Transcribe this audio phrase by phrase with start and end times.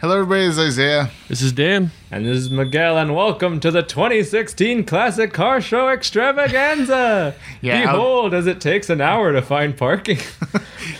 [0.00, 0.42] Hello, everybody.
[0.44, 1.10] It's Isaiah.
[1.28, 1.90] This is Dan.
[2.10, 7.34] And this is Miguel, and welcome to the 2016 Classic Car Show Extravaganza.
[7.62, 10.18] Yeah, I'll- Behold, as it takes an hour to find parking.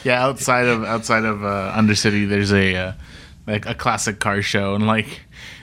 [0.02, 2.92] Yeah, outside of outside of uh, Undercity, there's a uh,
[3.46, 5.20] like a classic car show, and like,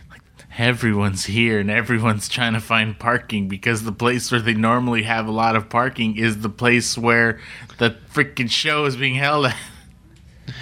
[0.09, 0.21] like
[0.57, 5.27] everyone's here and everyone's trying to find parking because the place where they normally have
[5.27, 7.39] a lot of parking is the place where
[7.79, 9.55] the freaking show is being held at.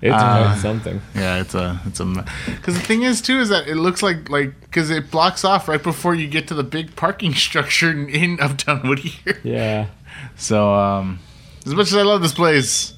[0.00, 1.00] It's Uh, something.
[1.14, 2.04] Yeah, it's a it's a
[2.46, 5.66] because the thing is too is that it looks like like because it blocks off
[5.68, 9.38] right before you get to the big parking structure in, in Uptown Whittier.
[9.42, 9.86] Yeah.
[10.36, 11.18] So um,
[11.66, 12.94] as much as I love this place,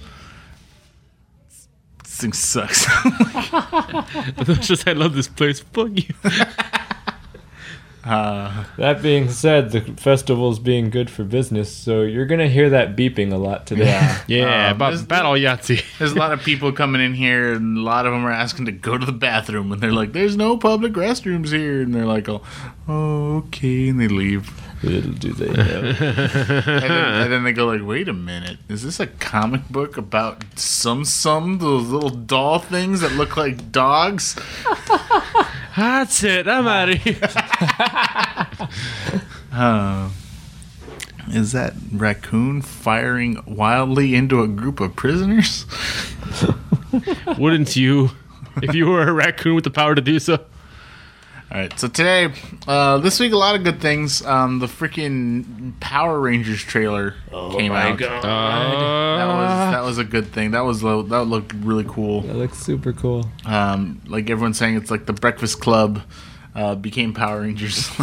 [2.04, 2.86] this thing sucks.
[4.48, 5.60] It's just I love this place.
[5.60, 6.14] Fuck you.
[8.76, 12.96] That being said, the festival's being good for business, so you're going to hear that
[12.96, 13.84] beeping a lot today.
[13.86, 15.84] yeah, Yeah, Um, about battle Yahtzee.
[15.98, 18.66] There's a lot of people coming in here, and a lot of them are asking
[18.66, 22.06] to go to the bathroom, and they're like, "There's no public restrooms here," and they're
[22.06, 22.42] like, "Oh,
[22.88, 24.50] oh okay," and they leave,
[24.82, 25.62] Little do they know.
[25.62, 29.96] and then, and then they go like, "Wait a minute, is this a comic book
[29.98, 34.36] about some some those little doll things that look like dogs?"
[35.76, 36.48] That's it.
[36.48, 37.20] I'm out of here.
[39.52, 40.10] Uh,
[41.32, 45.66] is that raccoon firing wildly into a group of prisoners?
[47.36, 48.10] Wouldn't you?
[48.62, 50.38] If you were a raccoon with the power to do so.
[51.52, 52.32] All right, so today,
[52.68, 54.24] uh, this week, a lot of good things.
[54.24, 57.98] Um, the freaking Power Rangers trailer came out.
[57.98, 60.52] That was that was a good thing.
[60.52, 62.20] That was lo- that looked really cool.
[62.20, 63.26] that looks super cool.
[63.44, 66.02] Um, like everyone's saying, it's like the Breakfast Club
[66.54, 67.90] uh, became Power Rangers.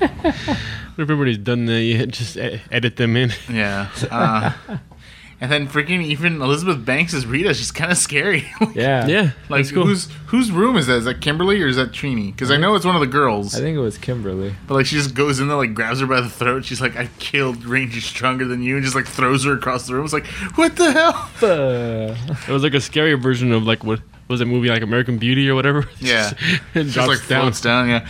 [0.00, 3.32] If everybody's done that yet, just e- edit them in.
[3.50, 3.90] yeah.
[4.10, 4.52] Uh,
[5.40, 8.44] and then freaking even Elizabeth Banks as Rita, she's kind of scary.
[8.74, 9.06] Yeah.
[9.06, 9.86] Yeah, like cool.
[9.86, 10.96] whose whose room is that?
[10.98, 12.30] Is that Kimberly or is that Trini?
[12.32, 13.54] Because I know it's one of the girls.
[13.54, 14.54] I think it was Kimberly.
[14.66, 16.64] But like she just goes in there, like grabs her by the throat.
[16.66, 19.94] She's like, "I killed Ranger stronger than you," and just like throws her across the
[19.94, 20.04] room.
[20.04, 21.30] It's like, what the hell?
[21.42, 22.16] Uh,
[22.48, 25.48] It was like a scary version of like what was that movie like American Beauty
[25.48, 25.88] or whatever?
[26.00, 26.32] Yeah.
[26.74, 27.42] it Just drops like down.
[27.42, 27.88] floats down.
[27.88, 28.06] Yeah.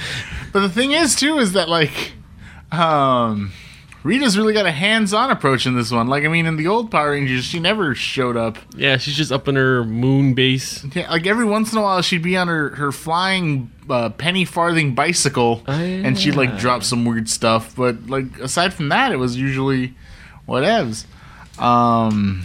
[0.53, 2.13] But the thing is, too, is that like,
[2.73, 3.53] um,
[4.07, 6.07] Rita's really got a hands-on approach in this one.
[6.07, 8.57] Like, I mean, in the old Power Rangers, she never showed up.
[8.77, 10.85] Yeah, she's just up in her moon base.
[10.95, 14.45] Yeah, like every once in a while, she'd be on her her flying uh, penny
[14.45, 17.75] farthing bicycle, Oh, and she'd like drop some weird stuff.
[17.75, 19.95] But like aside from that, it was usually
[20.49, 21.05] whatevs.
[21.59, 22.45] Um.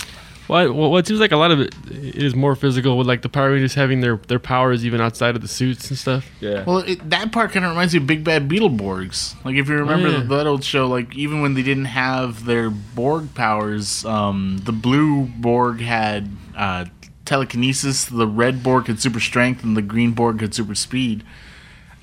[0.52, 3.30] Well, well, it seems like a lot of it is more physical with like the
[3.30, 6.30] Power Rangers having their their powers even outside of the suits and stuff.
[6.42, 6.66] yeah.
[6.66, 9.42] Well, it, that part kind of reminds me of Big Bad Beetleborgs.
[9.46, 10.20] Like if you remember yeah.
[10.20, 14.74] the, that old show, like even when they didn't have their Borg powers, um, the
[14.74, 16.84] blue Borg had uh,
[17.24, 21.24] telekinesis, the red Borg had super strength, and the green Borg had super speed.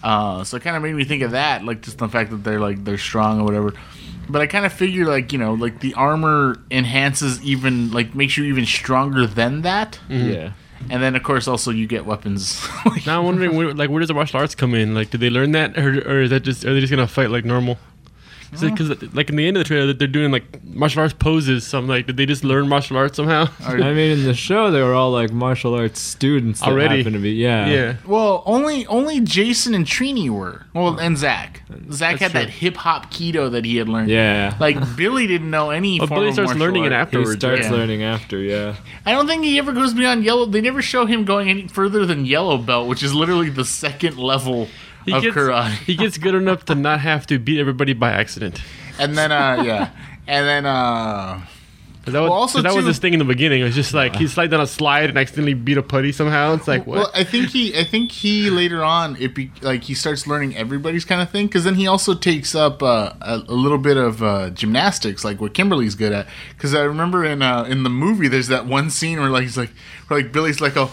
[0.03, 2.45] Uh, so it kind of made me think of that, like just the fact that
[2.45, 3.75] they're like they're strong or whatever.
[4.29, 8.37] But I kind of figure like you know like the armor enhances even like makes
[8.37, 10.31] you even stronger than that, mm-hmm.
[10.31, 10.53] Yeah.
[10.91, 12.67] and then of course also you get weapons.
[13.07, 14.95] Now I'm wondering, where, like, where does the martial arts come in?
[14.95, 17.31] Like, did they learn that, or, or is that just are they just gonna fight
[17.31, 17.79] like normal?
[18.51, 19.17] Because mm-hmm.
[19.17, 21.67] like in the end of the trailer, they're doing like martial arts poses.
[21.67, 23.49] So I'm like, did they just learn martial arts somehow?
[23.61, 26.99] I mean, in the show, they were all like martial arts students that Already.
[26.99, 27.33] happen to be.
[27.33, 27.67] Yeah.
[27.67, 27.97] yeah.
[28.07, 30.67] Well, only only Jason and Trini were.
[30.75, 31.63] Well, and Zach.
[31.91, 32.41] Zach That's had true.
[32.41, 34.11] that hip hop kido that he had learned.
[34.11, 34.57] Yeah.
[34.59, 35.99] Like Billy didn't know any.
[35.99, 37.13] But form Billy of starts martial learning it art.
[37.13, 37.73] he starts yeah.
[37.73, 38.39] learning after.
[38.39, 38.77] Yeah.
[39.05, 40.47] I don't think he ever goes beyond yellow.
[40.47, 44.17] They never show him going any further than yellow belt, which is literally the second
[44.19, 44.69] level
[45.05, 45.71] He of gets karate.
[45.87, 48.61] he gets good enough to not have to beat everybody by accident.
[48.99, 49.91] And then, uh, yeah,
[50.27, 51.41] and then, uh,
[52.05, 53.61] That was, Well, also, that was too- his thing in the beginning.
[53.61, 56.55] It was just like he slid down a slide and accidentally beat a putty somehow.
[56.55, 56.97] It's like what?
[56.97, 60.57] well, I think he, I think he later on, it be like he starts learning
[60.57, 63.99] everybody's kind of thing because then he also takes up uh, a, a little bit
[63.99, 66.27] of uh, gymnastics, like what Kimberly's good at.
[66.57, 69.59] Because I remember in uh, in the movie, there's that one scene where like he's
[69.59, 69.71] like,
[70.09, 70.91] where, like Billy's like, oh.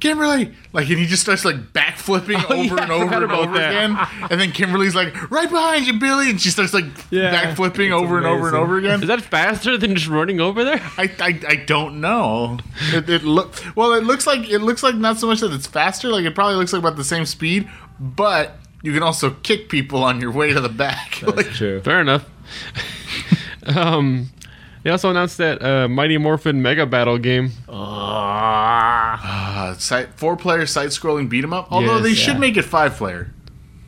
[0.00, 3.54] Kimberly, like, and he just starts like backflipping Oh, over yeah, and over and over
[3.58, 3.70] that.
[3.70, 7.86] again, and then Kimberly's like, "Right behind you, Billy," and she starts like Yeah, backflipping
[7.86, 9.02] it's over and over and over again.
[9.02, 10.80] Is that faster than just running over there?
[10.98, 12.58] I, I, I don't know.
[12.92, 13.92] It, it look well.
[13.92, 16.08] It looks like it looks like not so much that it's faster.
[16.08, 17.68] Like it probably looks like about the same speed,
[18.00, 21.18] but you can also kick people on your way to the back.
[21.20, 21.80] That's Like, true.
[21.82, 22.24] Fair enough.
[23.66, 24.30] um,
[24.82, 27.50] they also announced that uh, Mighty Morphin Mega Battle game.
[27.68, 31.68] uh, side, four player side scrolling beat 'em up.
[31.70, 32.14] Although Yes, they yeah.
[32.14, 33.30] should make it five player,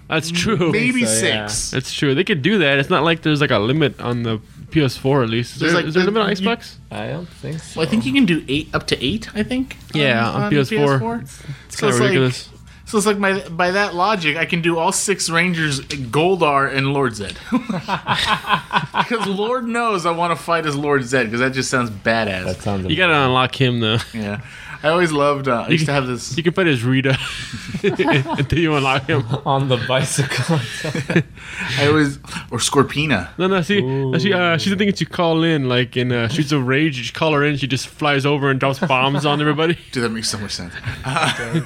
[0.09, 0.73] That's true.
[0.73, 1.47] maybe so, yeah.
[1.47, 1.71] six.
[1.71, 2.15] That's true.
[2.15, 2.79] They could do that.
[2.79, 4.39] It's not like there's like a limit on the
[4.71, 5.55] PS4 at least.
[5.55, 6.75] Is There's there, like is there a the- limit on you- Xbox?
[6.91, 7.81] I don't think so.
[7.81, 9.29] Well, I think you can do eight up to eight.
[9.35, 9.77] I think.
[9.95, 11.23] Yeah, on PS4.
[11.69, 12.49] It's kind of like- ridiculous.
[12.93, 16.93] So it's like my, by that logic, I can do all six Rangers, Goldar, and
[16.93, 17.39] Lord Zedd.
[18.93, 22.45] Because Lord knows I want to fight as Lord Zedd because that just sounds badass.
[22.45, 22.91] That sounds.
[22.91, 23.97] you gotta unlock him though.
[24.13, 24.43] yeah,
[24.83, 25.49] I always loved.
[25.49, 26.37] Uh, I used to have this.
[26.37, 27.17] You can fight his Rita
[27.83, 29.25] until you unlock him.
[29.47, 30.59] on the bicycle.
[31.79, 32.17] I always
[32.51, 33.31] or Scorpina.
[33.39, 33.63] No, no.
[33.63, 34.19] See, Ooh.
[34.19, 36.97] she, uh, she's the thing that you call in, like in uh, Streets of Rage.
[36.97, 37.57] You just call her in.
[37.57, 39.79] She just flies over and drops bombs on everybody.
[39.93, 40.75] Dude, that makes so much sense.
[41.05, 41.61] Uh,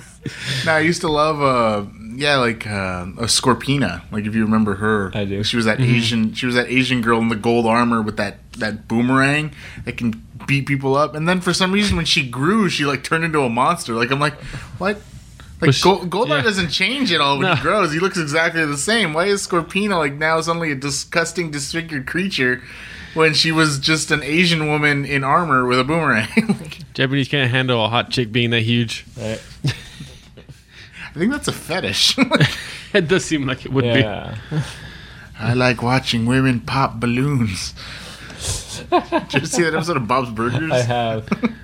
[0.66, 1.40] no, I used to love.
[1.40, 4.02] Uh, yeah, like uh, a Scorpina.
[4.10, 5.42] Like if you remember her, I do.
[5.44, 6.32] She was that Asian.
[6.34, 9.52] She was that Asian girl in the gold armor with that that boomerang
[9.84, 11.14] that can beat people up.
[11.14, 13.94] And then for some reason, when she grew, she like turned into a monster.
[13.94, 14.34] Like I'm like,
[14.78, 15.00] what?
[15.60, 16.42] Like she- Gold, Goldar yeah.
[16.42, 17.54] doesn't change at all when No.
[17.54, 17.92] he grows.
[17.92, 19.12] He looks exactly the same.
[19.14, 22.62] Why is Scorpina like now suddenly a disgusting, disfigured creature
[23.14, 26.28] when she was just an Asian woman in armor with a boomerang?
[26.60, 29.06] Like, Japanese can't handle a hot chick being that huge.
[29.18, 29.40] Right.
[31.16, 32.18] I think that's a fetish.
[32.94, 34.36] It does seem like it would Yeah.
[35.38, 37.74] I like watching women pop balloons.
[38.90, 40.72] Did you see that episode of Bob's Burgers?
[40.72, 41.28] I have.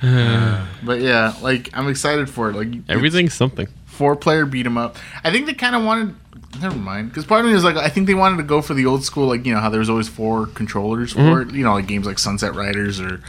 [0.00, 2.54] Uh, but yeah, like I'm excited for it.
[2.54, 2.68] Like.
[2.88, 3.66] Everything's something.
[3.86, 4.96] four player beat 'em up.
[5.24, 6.14] I think they kind of wanted.
[6.60, 8.74] Never mind, because part of me was like, I think they wanted to go for
[8.74, 11.28] the old school, like you know how there was always four controllers mm-hmm.
[11.28, 11.50] for it.
[11.50, 13.20] You know, like games like Sunset Riders or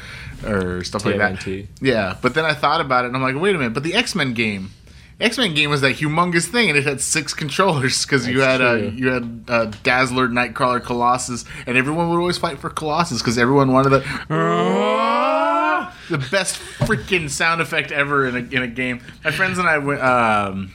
[0.45, 1.43] or stuff like that.
[1.81, 3.95] Yeah, but then I thought about it and I'm like, wait a minute, but the
[3.95, 4.69] X Men game.
[5.19, 8.61] X Men game was that humongous thing, and it had six controllers because you had
[8.61, 13.21] That's uh, you had uh, Dazzler, Nightcrawler, Colossus, and everyone would always fight for Colossus
[13.21, 13.99] because everyone wanted the
[16.09, 19.01] the best freaking sound effect ever in a in a game.
[19.23, 20.01] My friends and I went.
[20.01, 20.73] Um,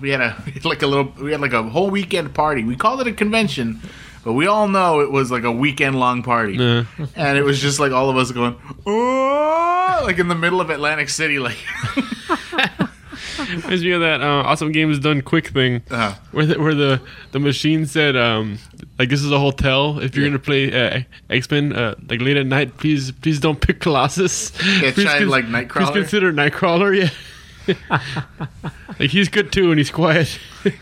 [0.00, 2.64] we had a we had like a little we had like a whole weekend party.
[2.64, 3.80] We called it a convention,
[4.24, 6.58] but we all know it was like a weekend long party.
[6.58, 8.56] Uh, And it was just like all of us going,
[8.86, 11.58] oh, like in the middle of Atlantic City, like.
[13.56, 15.82] Reminds me of that uh, awesome games done quick thing.
[15.90, 17.00] Uh, where the, where the
[17.32, 18.58] the machine said um
[18.98, 20.30] like this is a hotel if you're Yeah.
[20.30, 24.52] gonna play uh, X-Men uh, like late at night please please don't pick Colossus
[24.82, 25.52] Yeah, Please try, cons- like, please
[25.88, 25.92] Nightcrawler.
[25.92, 27.10] consider Nightcrawler yeah
[28.98, 30.38] like he's good too and he's quiet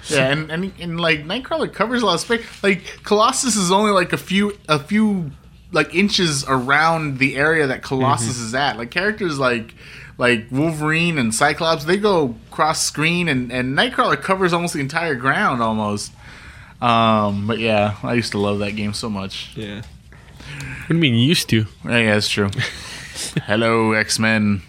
[0.08, 2.44] yeah, and, and and like Nightcrawler covers a lot of space.
[2.62, 5.30] Like Colossus is only like a few a few
[5.72, 8.76] like inches around the area that Colossus is at.
[8.76, 9.74] Like characters like
[10.18, 15.14] like Wolverine and Cyclops, they go cross screen, and and Nightcrawler covers almost the entire
[15.14, 16.12] ground almost.
[16.80, 19.52] Um, but yeah, I used to love that game so much.
[19.56, 19.76] Yeah.
[19.76, 22.50] what do you mean used to Yeah, yeah, that's true.
[23.46, 24.62] Hello, X Men.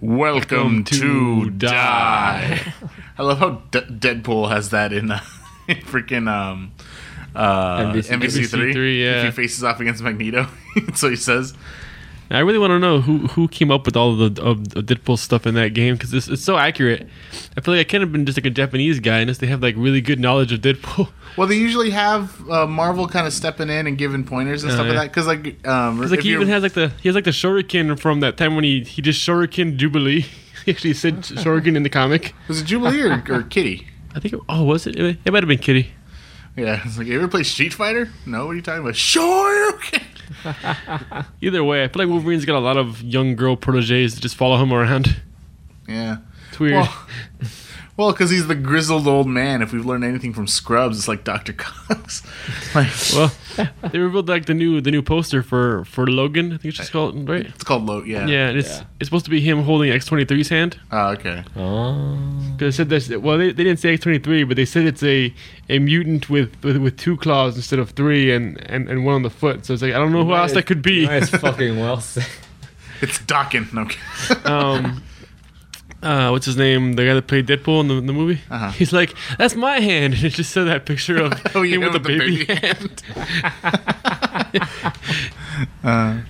[0.00, 2.72] Welcome, Welcome to, to die.
[3.16, 5.20] I love how D- Deadpool has that in, uh,
[5.68, 6.72] in freaking um,
[7.36, 8.18] uh, MvC.
[8.18, 8.74] MvC three.
[8.74, 9.20] MvC3, yeah.
[9.20, 10.48] If he faces off against Magneto,
[10.94, 11.54] so he says.
[12.36, 14.84] I really want to know who who came up with all of the of, of
[14.86, 17.06] Deadpool stuff in that game because it's, it's so accurate.
[17.56, 19.62] I feel like I can't have been just like a Japanese guy unless they have
[19.62, 21.08] like really good knowledge of Deadpool.
[21.34, 24.74] Well, they usually have uh, Marvel kind of stepping in and giving pointers and Oh,
[24.74, 24.92] stuff yeah.
[24.92, 25.14] like that.
[25.14, 27.98] Because like, um, It's like he even has like the he has like the shuriken
[27.98, 30.26] from that time when he he just shuriken Jubilee.
[30.66, 32.34] he actually said shuriken in the comic.
[32.48, 33.86] was it Jubilee or, or Kitty?
[34.14, 34.34] I think.
[34.34, 34.94] It, oh, was it?
[34.98, 35.90] It might have been Kitty.
[36.54, 38.10] Yeah, it's like you ever play Street Fighter?
[38.26, 38.94] No, what are you talking about?
[38.96, 39.74] Sure.
[39.76, 40.02] Okay.
[41.40, 44.36] Either way, I feel like Wolverine's got a lot of young girl proteges that just
[44.36, 45.20] follow him around.
[45.88, 46.18] Yeah.
[46.48, 46.74] It's weird.
[46.74, 47.06] Well,
[48.02, 49.62] well, because he's the grizzled old man.
[49.62, 52.22] If we've learned anything from Scrubs, it's like Doctor Cox.
[52.74, 53.32] like, Well,
[53.92, 56.46] they revealed like the new the new poster for for Logan.
[56.46, 57.46] I think it's just called right.
[57.46, 58.02] it's called Lo.
[58.02, 58.26] Yeah.
[58.26, 58.84] Yeah, and it's Yeah.
[58.98, 60.80] it's supposed to be him holding X 23s hand.
[60.90, 61.44] Oh, okay.
[61.54, 62.18] Oh.
[62.56, 64.84] Because it said that well, they, they didn't say X twenty three, but they said
[64.84, 65.32] it's a,
[65.68, 69.22] a mutant with, with with two claws instead of three, and, and, and one on
[69.22, 69.64] the foot.
[69.64, 71.04] So it's like I don't know who else that could be.
[71.04, 72.26] It's fucking well said.
[73.00, 73.72] It's Dawkins.
[73.72, 73.82] No.
[73.82, 74.42] okay.
[74.44, 75.02] Um,
[76.02, 76.94] uh, what's his name?
[76.94, 78.40] The guy that played Deadpool in the, in the movie.
[78.50, 78.70] Uh-huh.
[78.72, 81.92] He's like, "That's my hand," and it just said that picture of Oh, him with
[81.92, 83.02] the with the baby, baby hand.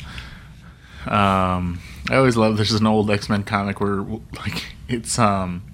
[1.05, 2.57] Um, I always love.
[2.57, 2.69] This.
[2.71, 5.64] There's an old X Men comic where like it's um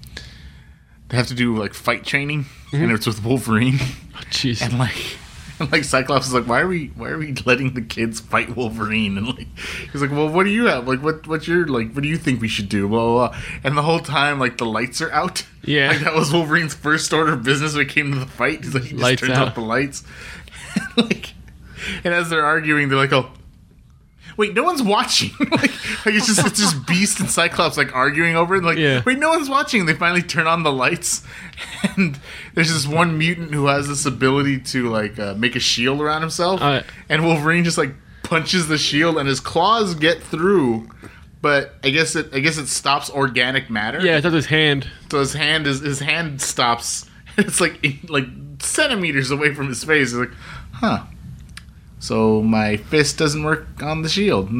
[1.09, 3.77] they have to do like fight training, and it's with Wolverine,
[4.15, 4.61] Oh, Jeez.
[4.61, 5.17] and like.
[5.59, 8.55] And like Cyclops is like, why are we why are we letting the kids fight
[8.55, 9.17] Wolverine?
[9.17, 9.47] And like
[9.91, 10.87] he's like, well, what do you have?
[10.87, 11.93] Like, what what's your like?
[11.93, 12.87] What do you think we should do?
[12.87, 13.27] Blah blah.
[13.29, 13.39] blah.
[13.63, 15.45] And the whole time, like the lights are out.
[15.61, 15.89] Yeah.
[15.89, 18.63] like that was Wolverine's first order of business when it came to the fight.
[18.63, 19.49] He's like, he just Lights turns out.
[19.49, 20.03] out the lights.
[20.97, 21.33] like,
[22.05, 23.29] and as they're arguing, they're like, oh,
[24.39, 25.31] wait, no one's watching.
[25.39, 25.51] like,
[26.05, 28.63] like it's just it's just Beast and Cyclops like arguing over it.
[28.63, 29.03] Like, Yeah.
[29.05, 29.85] wait, no one's watching.
[29.85, 31.23] They finally turn on the lights,
[31.95, 32.17] and
[32.55, 36.21] there's this one mutant who has this ability to like uh, make a shield around
[36.21, 37.93] himself, Uh, and Wolverine just like
[38.23, 40.89] punches the shield, and his claws get through.
[41.41, 43.99] But I guess it I guess it stops organic matter.
[44.01, 44.89] Yeah, it's not his hand.
[45.11, 47.05] So his hand is his hand stops.
[47.37, 47.79] It's like
[48.09, 48.25] like
[48.59, 50.09] centimeters away from his face.
[50.11, 50.31] He's like,
[50.73, 51.03] huh.
[51.99, 54.49] So my fist doesn't work on the shield.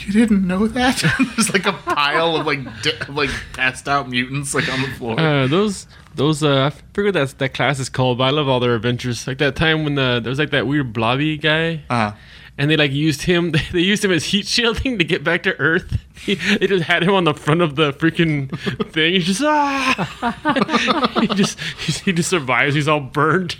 [0.00, 1.02] Like you didn't know that?
[1.36, 5.20] There's like a pile of like de- like passed out mutants like on the floor.
[5.20, 8.48] Uh, those those uh, I forget what that that class is called, but I love
[8.48, 9.26] all their adventures.
[9.26, 12.12] Like that time when the, there was like that weird blobby guy, Uh,
[12.56, 13.52] and they like used him.
[13.72, 15.98] They used him as heat shielding to get back to Earth.
[16.14, 18.50] He, they just had him on the front of the freaking
[18.92, 19.14] thing.
[19.14, 21.16] He's just ah.
[21.20, 22.74] he just he just survives.
[22.74, 23.56] He's all burned.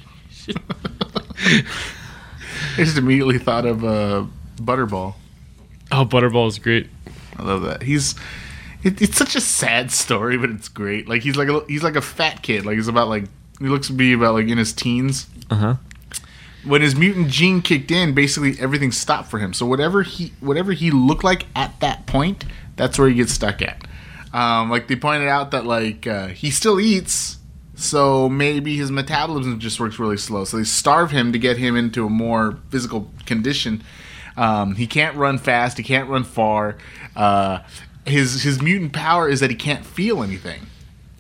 [2.77, 4.25] I just immediately thought of uh,
[4.57, 5.15] Butterball.
[5.93, 6.89] Oh, Butterball is great.
[7.37, 7.83] I love that.
[7.83, 8.15] He's
[8.83, 11.09] it, it's such a sad story, but it's great.
[11.09, 12.65] Like he's like a he's like a fat kid.
[12.67, 13.25] Like he's about like
[13.59, 15.27] he looks to be about like in his teens.
[15.51, 15.75] Uh huh.
[16.65, 19.53] when his mutant gene kicked in, basically everything stopped for him.
[19.53, 22.45] So whatever he whatever he looked like at that point,
[22.77, 23.83] that's where he gets stuck at.
[24.33, 27.39] Um, like they pointed out that like uh, he still eats,
[27.81, 30.45] so maybe his metabolism just works really slow.
[30.45, 33.83] So they starve him to get him into a more physical condition.
[34.37, 35.79] Um, he can't run fast.
[35.79, 36.77] He can't run far.
[37.17, 37.61] Uh,
[38.05, 40.67] his his mutant power is that he can't feel anything.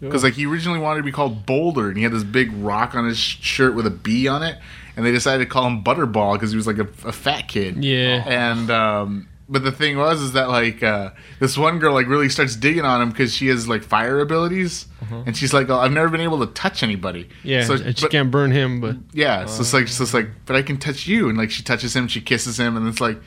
[0.00, 2.94] Because like he originally wanted to be called Boulder, and he had this big rock
[2.94, 4.58] on his shirt with a B on it,
[4.96, 7.84] and they decided to call him Butterball because he was like a, a fat kid.
[7.84, 8.24] Yeah.
[8.26, 12.28] And um, but the thing was is that like uh, this one girl like really
[12.28, 15.92] starts digging on him because she has like fire abilities, and she's like, oh, I've
[15.92, 17.28] never been able to touch anybody.
[17.42, 20.28] Yeah, So, she but- can't burn him, but yeah, so it's like so it's like,
[20.46, 23.00] but I can touch you, and like she touches him, she kisses him, and it's
[23.00, 23.18] like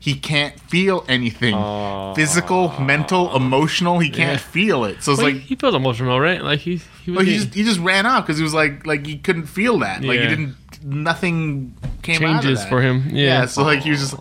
[0.00, 2.14] he can't feel anything, Aw.
[2.14, 3.98] physical, mental, emotional.
[3.98, 4.36] He can't Yeah.
[4.38, 5.02] feel it.
[5.02, 6.42] So it's Well, like he feels emotional, right?
[6.42, 8.86] Like he he was well, he just he just ran out because he was like
[8.86, 10.02] like he couldn't feel that.
[10.02, 10.56] Like he didn't.
[10.82, 13.04] Nothing came out of changes for him.
[13.10, 13.24] Yeah.
[13.40, 13.46] Yeah.
[13.46, 14.14] so like he was just.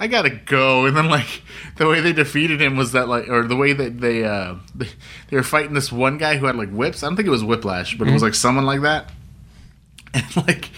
[0.00, 1.42] I gotta go, and then like
[1.76, 4.88] the way they defeated him was that like, or the way that they uh they,
[5.30, 7.02] they were fighting this one guy who had like whips.
[7.02, 8.14] I don't think it was Whiplash, but it Mm-hmm.
[8.14, 9.10] was like someone like that.
[10.14, 10.70] And like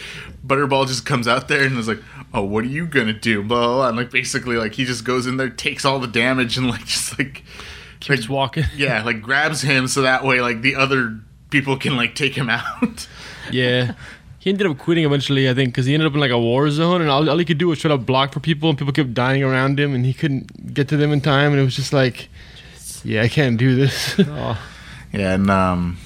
[0.45, 2.03] Butterball just comes out there and is like,
[2.35, 3.89] "Oh, what are you gonna do?" Blah, blah, blah.
[3.89, 6.85] and like basically like he just goes in there, takes all the damage, and like
[6.85, 7.45] just like
[8.01, 8.65] keeps walking.
[8.77, 12.51] yeah, like grabs him so that way like the other people can like take him
[12.51, 13.07] out.
[13.53, 13.95] Yeah.
[14.41, 16.71] He ended up quitting eventually, I think, because he ended up in like a war
[16.71, 18.93] zone, and all, all he could do was try to block for people, and people
[18.93, 21.77] kept dying around him, and he couldn't get to them in time, and it was
[21.77, 22.31] just like,
[23.05, 24.19] yeah, I can't do this.
[24.27, 24.59] Oh,
[25.13, 25.99] Yeah, and um,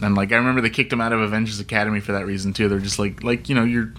[0.00, 2.68] and like I remember they kicked him out of Avengers Academy for that reason too.
[2.68, 3.92] They're just like, like you know, you're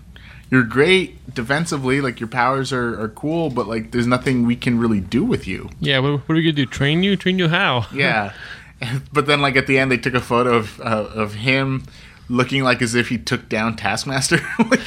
[0.50, 4.80] you're great defensively, like your powers are, are cool, but like there's nothing we can
[4.80, 5.70] really do with you.
[5.82, 6.66] yeah, what, what are we gonna do?
[6.66, 7.18] Train you?
[7.18, 7.88] Train you how?
[7.94, 8.34] Yeah,
[9.14, 11.84] but then like at the end they took a photo of uh, of him
[12.32, 14.40] looking like as if he took down Taskmaster.
[14.60, 14.82] like,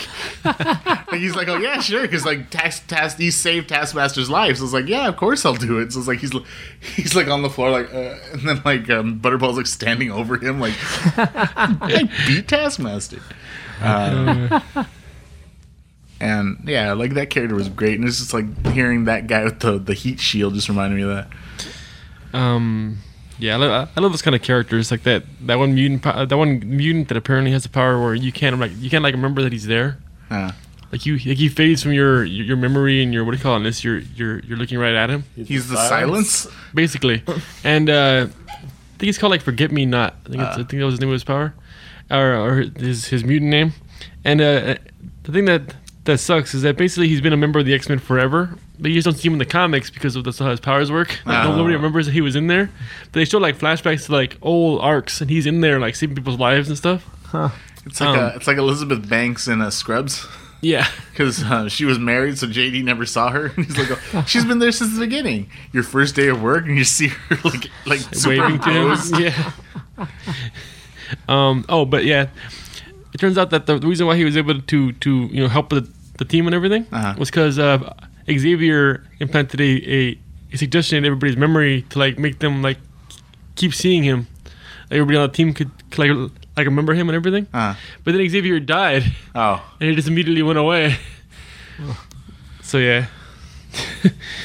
[0.44, 4.56] like he's like, oh yeah, sure, because like Task Task he saved Taskmaster's life.
[4.56, 5.92] So it's like, yeah, of course I'll do it.
[5.92, 6.32] So it's like he's
[6.94, 10.36] he's like on the floor like, uh, and then like um, Butterball's like standing over
[10.38, 10.74] him like,
[11.16, 13.20] I beat Taskmaster.
[13.82, 14.62] Um,
[16.20, 19.60] and yeah, like that character was great, and it's just like hearing that guy with
[19.60, 21.28] the the heat shield just reminded me of that.
[22.36, 22.98] Um,
[23.38, 25.24] yeah, I love, I love those kind of characters like that.
[25.46, 28.72] That one mutant, that one mutant that apparently has a power where you can't like
[28.78, 29.98] you can't like remember that he's there.
[30.30, 30.52] Uh,
[30.92, 33.42] Like you, like he fades from your your your memory and your what do you
[33.42, 33.62] call it?
[33.64, 36.46] This you're you're you're looking right at him, he's the silence.
[36.72, 37.22] basically.
[37.64, 40.14] and uh, I think he's called like Forget Me Not.
[40.26, 41.52] I think it's, I think that was the name of his power,
[42.10, 43.72] or, or his his mutant name.
[44.24, 44.76] And uh,
[45.24, 45.74] the thing that
[46.04, 48.90] that sucks is that basically he's been a member of the X Men forever, but
[48.90, 51.18] you just don't see him in the comics because of that's how his powers work.
[51.24, 51.56] Like, Oh.
[51.56, 52.68] Nobody remembers that he was in there.
[53.04, 56.16] But they show like flashbacks to like old arcs, and he's in there like saving
[56.16, 57.02] people's lives and stuff.
[57.28, 57.48] Huh.
[57.86, 60.26] It's like Um, a, it's like Elizabeth Banks in uh, Scrubs
[60.60, 63.48] Yeah, because uh, she was married, so JD never saw her.
[63.56, 65.48] He's like, oh, she's been there since the beginning.
[65.72, 69.20] Your first day of work, and you see her like like waving to him.
[69.20, 70.06] Yeah.
[71.28, 71.64] um.
[71.68, 72.28] Oh, but yeah,
[73.12, 75.70] it turns out that the reason why he was able to to you know help
[75.70, 75.86] the,
[76.18, 77.14] the team and everything Uh-huh.
[77.18, 77.78] was because uh,
[78.30, 80.18] Xavier implanted a, a
[80.52, 82.78] a suggestion in everybody's memory to like make them like
[83.56, 84.26] keep seeing him.
[84.90, 86.10] Everybody on the team could, like
[86.56, 87.46] like remember him and everything.
[87.52, 89.04] Uh, But then Xavier died,
[89.34, 90.96] oh, and he just immediately went away.
[92.62, 93.06] So yeah,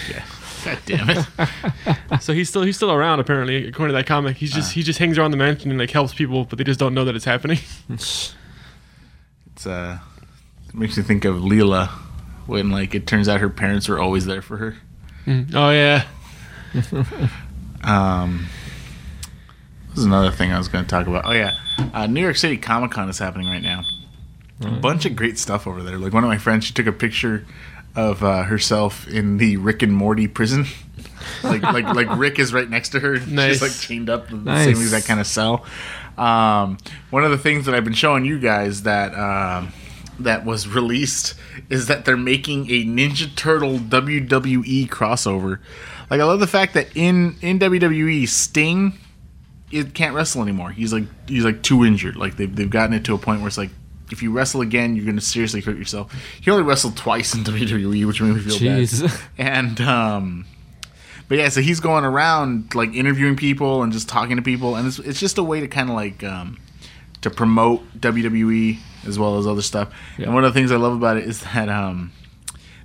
[0.09, 0.25] yeah.
[0.65, 1.25] god damn it!
[2.21, 4.36] so he's still he's still around apparently according to that comic.
[4.38, 6.79] He's just he just hangs around the mansion and like helps people, but they just
[6.79, 7.59] don't know that it's happening.
[7.89, 10.00] It's uh,
[10.67, 11.89] it makes me think of Leela
[12.50, 14.75] when like it turns out her parents were always there for her.
[15.25, 15.53] Mm.
[15.56, 16.06] Oh yeah.
[17.82, 18.48] Um,
[19.89, 21.25] this is another thing I was going to talk about.
[21.25, 21.58] Oh yeah,
[21.94, 23.84] uh, New York City Comic Con is happening right now.
[24.62, 25.98] A bunch of great stuff over there.
[25.98, 27.46] Like one of my friends, she took a picture
[27.96, 30.65] of uh, herself in the Rick and Morty prison.
[31.44, 33.18] like like like Rick is right next to her.
[33.25, 33.53] Nice.
[33.53, 34.65] She's like chained up, in the Nice.
[34.65, 35.65] same exact kind of cell.
[36.18, 36.77] Um,
[37.12, 39.72] one of the things that I've been showing you guys that um,
[40.19, 41.35] that was released
[41.69, 45.59] is that they're making a Ninja Turtle WWE crossover.
[46.09, 48.93] Like I love the fact that in in WWE Sting
[49.71, 50.71] it can't wrestle anymore.
[50.71, 52.15] He's like he's like too injured.
[52.15, 53.69] Like they've they've gotten it to a point where it's like
[54.11, 56.13] if you wrestle again, you're gonna seriously hurt yourself.
[56.41, 59.01] He only wrestled twice in WWE, which made me feel Jeez.
[59.01, 59.19] bad.
[59.38, 60.45] And um,
[61.27, 64.88] but yeah, so he's going around like interviewing people and just talking to people, and
[64.88, 66.57] it's it's just a way to kind of like um,
[67.21, 69.94] to promote WWE as well as other stuff.
[70.18, 72.12] And one of the things I love about it is that um,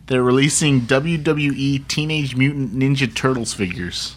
[0.06, 4.16] they're releasing WWE Teenage Mutant Ninja Turtles figures.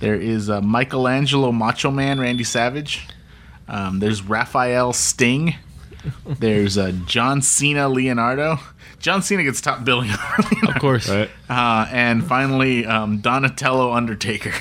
[0.00, 3.08] There is uh, Michelangelo Macho Man Randy Savage.
[3.68, 5.54] Um, there's Raphael Sting.
[6.26, 8.58] There's uh, John Cena Leonardo.
[8.98, 10.10] John Cena gets top billing.
[10.68, 11.08] Of course.
[11.08, 11.30] Right.
[11.48, 14.52] Uh, and finally, um, Donatello Undertaker.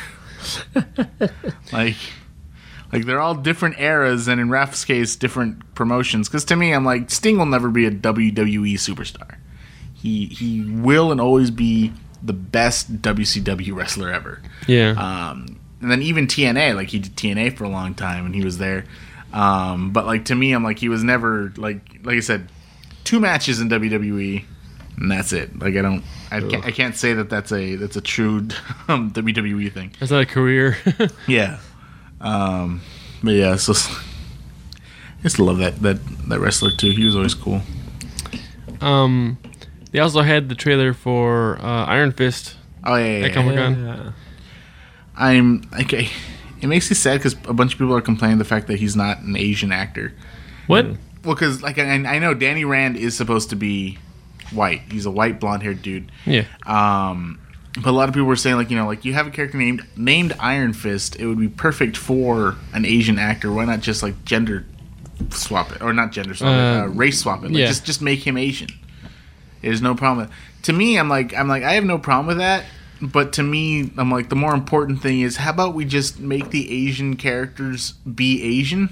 [1.74, 1.96] like,
[2.94, 6.30] like they're all different eras, and in Raph's case, different promotions.
[6.30, 9.38] Because to me, I'm like Sting will never be a WWE superstar.
[9.94, 14.42] He he will and always be the best WCW wrestler ever.
[14.68, 14.92] Yeah.
[14.92, 18.44] Um, and then even TNA, like he did TNA for a long time, and he
[18.44, 18.86] was there.
[19.34, 22.50] Um, but like to me, I'm like he was never like like I said,
[23.04, 24.46] two matches in WWE,
[24.98, 25.58] and that's it.
[25.60, 28.38] Like I don't, I can't, I can't say that that's a that's a true
[28.88, 29.92] um, WWE thing.
[30.00, 30.78] That's not a career.
[31.28, 31.60] Yeah.
[32.24, 32.82] Um,
[33.24, 33.74] but yeah, so
[35.20, 35.98] I just love that that
[36.30, 36.90] that wrestler too.
[36.92, 37.62] He was always cool.
[38.82, 39.38] um,
[39.92, 42.56] they also had the trailer for uh, Iron Fist.
[42.84, 43.34] Oh yeah, yeah, That yeah.
[43.34, 43.86] Comic Con.
[43.86, 44.12] Yeah.
[45.16, 46.10] I'm okay.
[46.62, 48.96] It makes me sad because a bunch of people are complaining the fact that he's
[48.96, 50.14] not an Asian actor.
[50.68, 50.86] What?
[51.24, 53.98] Well, because like I, I know Danny Rand is supposed to be
[54.52, 54.82] white.
[54.92, 56.12] He's a white blonde haired dude.
[56.26, 56.46] Yeah.
[56.66, 57.40] Um,
[57.82, 59.58] but a lot of people were saying like you know like you have a character
[59.58, 61.16] named named Iron Fist.
[61.20, 63.52] It would be perfect for an Asian actor.
[63.52, 64.66] Why not just like gender
[65.32, 67.48] swap it or not gender swap it, Uh, uh, race swap it?
[67.48, 67.68] Like yeah.
[67.68, 68.70] just just make him Asian.
[69.62, 70.28] There's no problem.
[70.28, 72.66] With To me, I'm like I'm like I have no problem with that.
[73.02, 76.52] But to me, I'm like the more important thing is how about we just make
[76.52, 78.90] the Asian characters be Asian?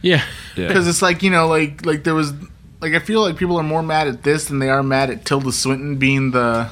[0.00, 0.22] Yeah.
[0.56, 0.68] Yeah.
[0.68, 2.32] because it's like you know like like there was
[2.80, 5.24] like I feel like people are more mad at this than they are mad at
[5.24, 6.70] Tilda Swinton being the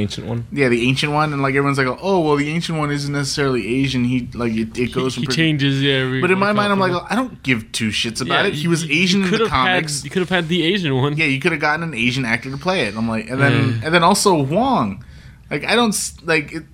[0.00, 0.46] Ancient one.
[0.52, 3.66] yeah the ancient one and like everyone's like oh well the ancient one isn't necessarily
[3.80, 5.82] Asian he like it, it goes he from pretty- changes.
[5.82, 5.94] Yeah.
[6.04, 8.54] every- but in my mind I'm like Yeah, I don't give two shits about it
[8.54, 10.62] he was you- you Asian in the have had- comics you could have had the
[10.64, 11.16] Asian one.
[11.16, 13.52] yeah you could have gotten an Asian actor to play it I'm like and then
[13.74, 13.84] Mm.
[13.84, 15.04] and then also Wong
[15.50, 16.64] like I don't like it,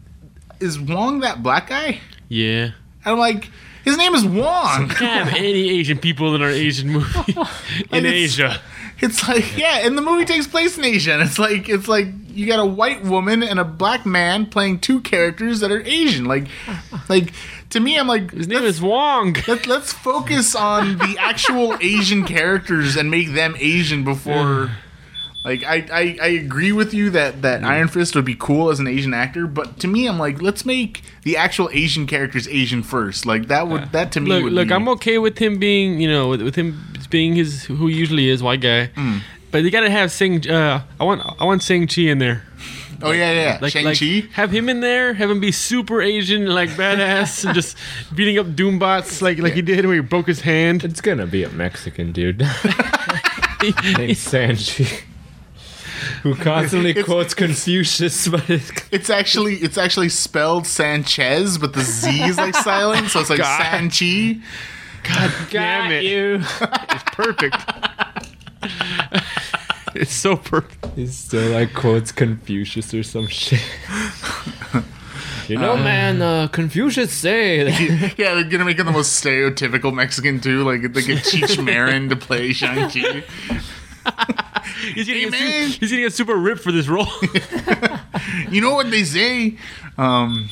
[0.60, 2.64] is Wong that black guy Yeah.
[2.64, 2.72] and
[3.04, 3.50] I'm like
[3.86, 7.36] his name is Wong Can't have any Asian people in our Asian movie
[7.92, 8.60] in Asia.
[8.98, 12.08] It's like yeah, and the movie takes place in Asia, and it's like it's like
[12.28, 16.24] you got a white woman and a black man playing two characters that are Asian.
[16.24, 16.48] Like,
[17.08, 17.32] like
[17.70, 19.36] to me, I'm like His name is Wong.
[19.48, 24.72] let, let's focus on the actual Asian characters and make them Asian before.
[25.46, 28.80] Like I, I, I agree with you that, that Iron Fist would be cool as
[28.80, 32.82] an Asian actor, but to me I'm like let's make the actual Asian characters Asian
[32.82, 33.26] first.
[33.26, 36.00] Like that would that to me Look, would look, be, I'm okay with him being,
[36.00, 38.88] you know, with, with him being his who he usually is, white guy.
[38.96, 39.20] Mm.
[39.52, 40.50] But you gotta have Sing.
[40.50, 42.42] Uh, I want, I want Sing Chi in there.
[43.00, 43.98] oh yeah yeah Like, Shang like,
[44.32, 45.14] have him in there.
[45.14, 47.76] Have him be super Asian, like badass, and just
[48.16, 50.82] beating up Doombots like like he did when he broke his hand.
[50.82, 52.40] It's gonna be a Mexican dude
[53.62, 55.04] named Sanji.
[56.22, 61.80] Who constantly It's- quotes Confucius, but it's, It's actually it's actually spelled Sanchez, but the
[61.82, 63.60] Z is like silent, so it's like God.
[63.62, 64.42] Sanchi.
[65.04, 66.02] God damn it!
[66.04, 66.40] you.
[66.42, 67.56] It's perfect.
[69.94, 70.84] it's so perfect.
[70.96, 73.60] He still like quotes Confucius or some shit.
[75.48, 78.18] You know, man, uh, Confucius say that.
[78.18, 80.64] Yeah, they're gonna make him the most stereotypical Mexican too.
[80.64, 83.22] Like they get Cheech Marin to play Shang Chi.
[84.94, 85.68] He's gonna, Hey, su- man.
[85.70, 87.08] he's gonna get super ripped for this role.
[88.50, 89.56] You know what they say?
[89.98, 90.48] Um,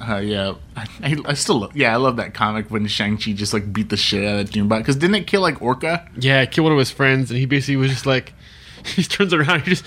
[0.00, 3.32] uh, yeah, I, I, I still love, yeah I love that comic when Shang Chi
[3.32, 6.08] just like beat the shit out of Doombot because didn't it kill like Orca?
[6.18, 8.32] yeah, killed one of his friends, and he basically was just like,
[8.84, 9.84] he turns around, he just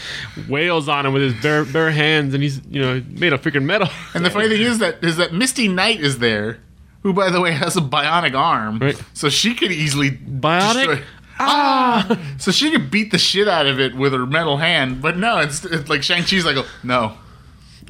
[0.48, 3.64] wails on him with his bare bare hands, and he's you know made of freaking
[3.64, 3.88] metal.
[4.14, 6.60] And the funny thing is that is that Misty Knight is there,
[7.04, 9.02] who by the way has a bionic arm, Right.
[9.14, 10.74] so she could easily Biotic?
[10.88, 11.04] destroy-
[11.40, 12.20] ah!
[12.38, 15.40] So she could beat the shit out of it with her metal hand, but no,
[15.40, 17.18] it's, it's like Shang Chi's like, oh, no,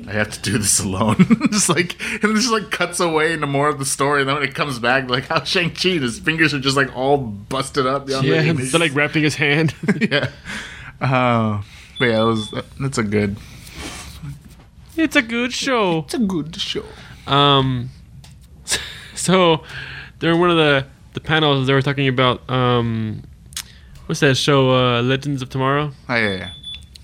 [0.08, 1.18] I have to do this alone.
[1.52, 4.36] just like and it just like cuts away into more of the story, and then
[4.36, 7.86] when it comes back, like how Shang Chi, his fingers are just like all busted
[7.86, 8.08] up.
[8.08, 9.76] Yeah, the they're like wrapping his hand.
[10.02, 10.30] yeah.
[11.02, 11.62] Uh,
[11.98, 13.38] but yeah, it was that's a good
[14.96, 16.00] it's a good show.
[16.00, 16.84] it's a good show.
[17.28, 17.90] Um,
[19.16, 19.64] so
[20.20, 23.24] during one of the the panels, they were talking about um,
[24.10, 24.72] what's that show?
[24.72, 26.52] Uh, Legends of Tomorrow, Oh yeah, yeah.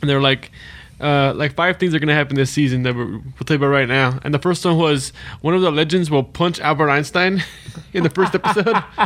[0.01, 0.51] and they're like.
[0.97, 3.67] Uh, like five things are gonna happen this season that we're, we'll tell you about
[3.67, 4.17] right now.
[4.23, 7.43] And the first one was one of the legends will punch Albert Einstein
[7.93, 8.63] in the first episode.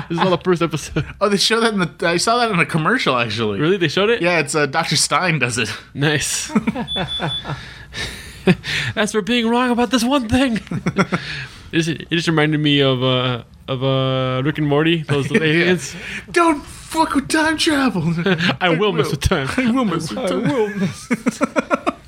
[0.07, 1.03] this is all the first episode.
[1.19, 2.07] Oh, they show that in the.
[2.07, 3.59] I saw that in a commercial actually.
[3.59, 4.21] Really, they showed it.
[4.21, 4.95] Yeah, it's uh, Dr.
[4.97, 5.73] Stein does it.
[5.95, 6.51] Nice.
[8.95, 11.09] As for being wrong about this one thing, it
[11.71, 15.01] just, it just reminded me of uh, of uh, Rick and Morty.
[15.01, 15.95] Those aliens.
[16.31, 18.13] Don't fuck with time travel.
[18.61, 19.47] I will mess with time.
[19.57, 20.45] I will mess with time.
[20.45, 21.09] I will miss.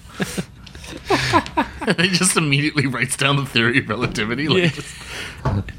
[1.82, 4.48] And he just immediately writes down the theory of relativity.
[4.48, 4.70] Like, Yeah.
[4.70, 4.96] just-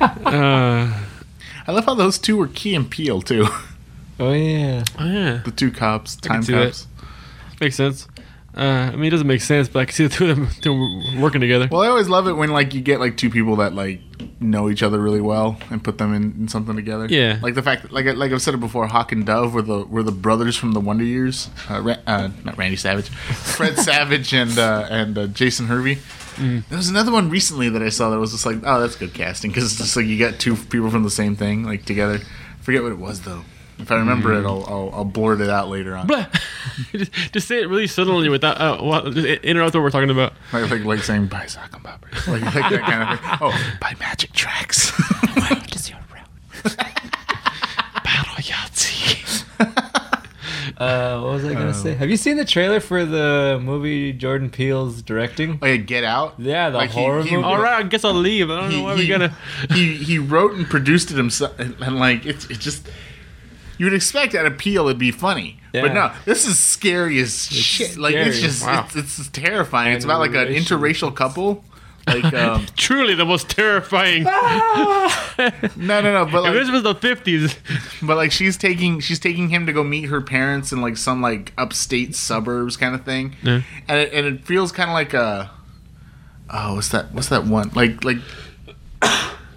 [0.00, 0.92] Uh,
[1.66, 3.46] I love how those two were Key and Peele too.
[4.18, 4.82] Oh yeah.
[4.98, 6.66] oh yeah, The two cops, time see that.
[6.66, 6.86] cops.
[7.60, 8.06] makes sense.
[8.56, 10.48] Uh, I mean, it doesn't make sense, but I can see the two of them
[10.60, 11.68] two working together.
[11.70, 14.00] Well, I always love it when like you get like two people that like
[14.40, 17.06] know each other really well and put them in, in something together.
[17.08, 17.38] Yeah.
[17.42, 19.62] like the fact that, like I- like I've said it before, Hawk and Dove were
[19.62, 21.48] the were the brothers from the Wonder Years.
[21.70, 23.08] Uh, Ra- uh, not Randy Savage,
[23.56, 25.96] Fred Savage and uh, and uh, Jason Hervey.
[26.36, 26.66] Mm.
[26.68, 29.12] There was another one recently that I saw that was just like, oh, that's good
[29.14, 32.18] casting because it's just like you got two people from the same thing like together.
[32.62, 33.42] Forget what it was though.
[33.80, 34.40] If I remember Mm.
[34.42, 36.06] it, I'll, I'll I'll blurt it out later on.
[36.06, 36.26] Blah.
[36.92, 40.32] just, just say it really suddenly without uh, what, just interrupt what we're talking about.
[40.52, 42.26] Like, like, like saying buy sock and boppers.
[42.26, 43.38] Like, like that kind of thing.
[43.40, 44.90] Oh, buy magic tracks.
[45.50, 46.76] What is your route?
[48.04, 49.46] Battle Yahtzee.
[50.76, 51.94] Uh, what was I gonna say?
[51.94, 55.58] Have you seen the trailer for the movie Jordan Peele's directing?
[55.60, 56.34] oh yeah, Get Out.
[56.38, 57.44] Yeah, the Like, horror he- movie.
[57.44, 58.50] All right, I guess I'll leave.
[58.50, 59.34] I don't know why we gotta.
[59.70, 62.88] he he wrote and produced it himself, and, and like it's it's just
[63.80, 65.80] you would expect at appeal it'd be funny, Yeah.
[65.80, 67.96] but no, this is scary as shit.
[67.96, 68.86] Like it's just Wow.
[68.94, 69.94] it's, it's terrifying.
[69.94, 71.64] it's about like an interracial couple.
[72.06, 74.24] Like um, Truly the most terrifying.
[74.24, 75.08] no
[75.76, 77.56] no no, but if this was the fifties,
[78.02, 81.22] but like she's taking she's taking him to go meet her parents in like some
[81.22, 83.62] like upstate suburbs kind of thing, Yeah.
[83.88, 85.50] and it, and it feels kind of like a
[86.50, 88.18] oh what's that what's that one like like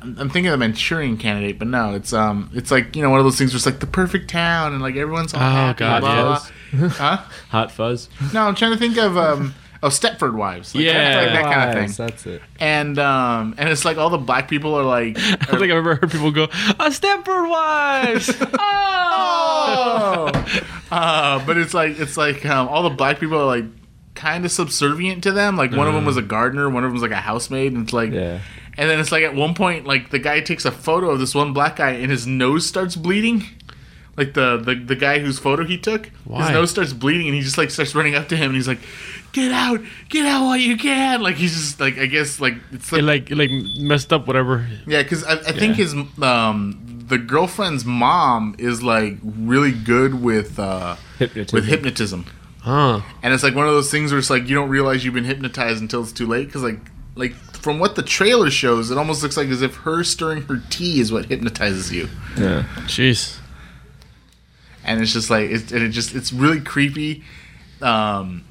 [0.04, 3.10] I'm I'm thinking of the Manchurian Candidate, but no, it's um, it's like you know
[3.10, 5.44] one of those things where it's like the perfect town and like everyone's all Oh,
[5.44, 6.52] happy, God, blah, blah, yes.
[6.80, 6.90] blah.
[6.90, 7.18] huh?
[7.50, 8.10] Hot Fuzz.
[8.34, 11.16] No, I'm trying to think of um, oh Stepford Wives, like, Yeah.
[11.22, 12.42] like that kind of thing, That's it.
[12.60, 15.78] and um, and it's like all the black people are like, I don't think I've
[15.78, 20.32] ever heard people go, "A Stepford Wives." oh,
[20.92, 23.66] uh, but it's like it's like um, all the black people are like
[24.16, 25.56] kind of subservient to them.
[25.58, 27.84] Like one of them was a gardener, one of them was like a housemaid, and
[27.84, 28.12] it's like.
[28.12, 28.40] Yeah.
[28.78, 31.36] And then it's like at one point, like the guy takes a photo of this
[31.36, 33.44] one black guy, and his nose starts bleeding.
[34.18, 36.44] Like the the, the guy whose photo he took, Why?
[36.44, 38.68] his nose starts bleeding, and he just like starts running up to him, and he's
[38.68, 38.80] like,
[39.32, 42.92] "Get out, get out while you can!" Like he's just like I guess like it's
[42.92, 44.68] like, it like it like messed up whatever.
[44.86, 50.60] yeah, because I, I think his um the girlfriend's mom is like really good with
[50.60, 51.56] uh Hypnotism.
[51.58, 52.26] with hypnotism,
[52.62, 53.02] Huh.
[53.24, 55.26] and it's like one of those things where it's like you don't realize you've been
[55.26, 56.46] hypnotized until it's too late.
[56.46, 56.80] Because like
[57.16, 60.62] like from what the trailer shows, it almost looks like as if her stirring her
[60.70, 62.64] tea is what hypnotizes you, Yeah.
[62.88, 63.38] Jeez.
[64.84, 67.24] and it's just like it, and it just it's really creepy.
[67.82, 68.44] Um,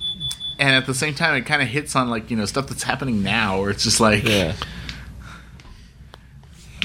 [0.59, 2.83] and at the same time, it kind of hits on like you know stuff that's
[2.85, 4.55] happening now, where it's just like Yeah.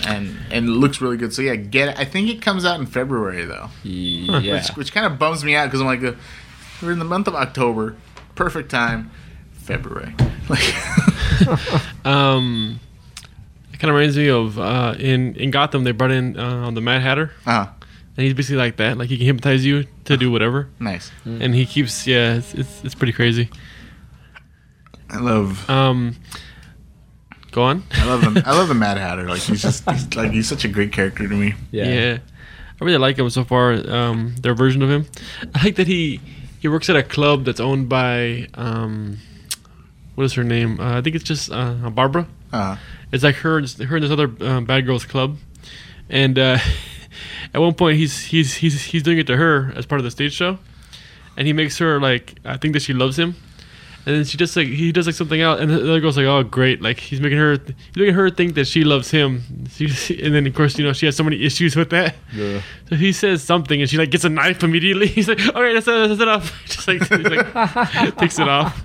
[0.06, 1.34] and and it looks really good.
[1.34, 2.00] So yeah, get it.
[2.00, 3.70] I think it comes out in February though.
[3.84, 4.54] Yeah.
[4.56, 6.14] which, which kind of bums me out because I'm like, uh,
[6.82, 7.96] we're in the month of October,
[8.36, 9.12] perfect time,
[9.54, 10.14] February.
[10.50, 10.64] Like,
[12.06, 12.80] Um,
[13.74, 16.82] it kind of reminds me of uh, in in Gotham they brought in uh, the
[16.82, 17.68] Mad Hatter, uh,
[18.16, 18.98] and he's basically like that.
[18.98, 21.12] Like he can hypnotize you to do whatever, nice.
[21.26, 23.50] and he keeps yeah, it's it's, it's pretty crazy.
[25.10, 26.16] I love, Um,
[27.52, 27.84] go on.
[27.94, 29.28] I love the, I love the Mad Hatter.
[29.30, 31.54] Like he's just, he's, like he's such a great character to me.
[31.72, 31.86] Yeah.
[31.86, 32.18] Yeah.
[32.80, 33.74] I really like him so far.
[33.90, 35.06] Um, their version of him.
[35.56, 36.20] I like that he
[36.60, 39.18] he works at a club that's owned by um,
[40.18, 40.80] what is her name?
[40.80, 42.26] Uh, I think it's just uh, Barbara.
[42.52, 42.76] Uh,
[43.12, 45.38] It's like her, her and this other um, bad girls club,
[46.10, 46.58] and uh,
[47.54, 50.12] at one point he's he's he's he's doing it to her as part of the
[50.12, 50.58] stage show,
[51.38, 53.36] and he makes her like I think that she loves him,
[54.06, 56.26] and then she just like he does like something else, and the other girl's like,
[56.26, 59.44] "Oh, great!" Like he's making her he's making her think that she loves him.
[59.70, 59.86] She,
[60.24, 62.16] and then of course you know she has so many issues with that.
[62.34, 62.62] Yeah.
[62.90, 65.08] So he says something, and she like gets a knife immediately.
[65.18, 68.84] He's like, "All right, that's, that's enough." Just like, he's like takes it off.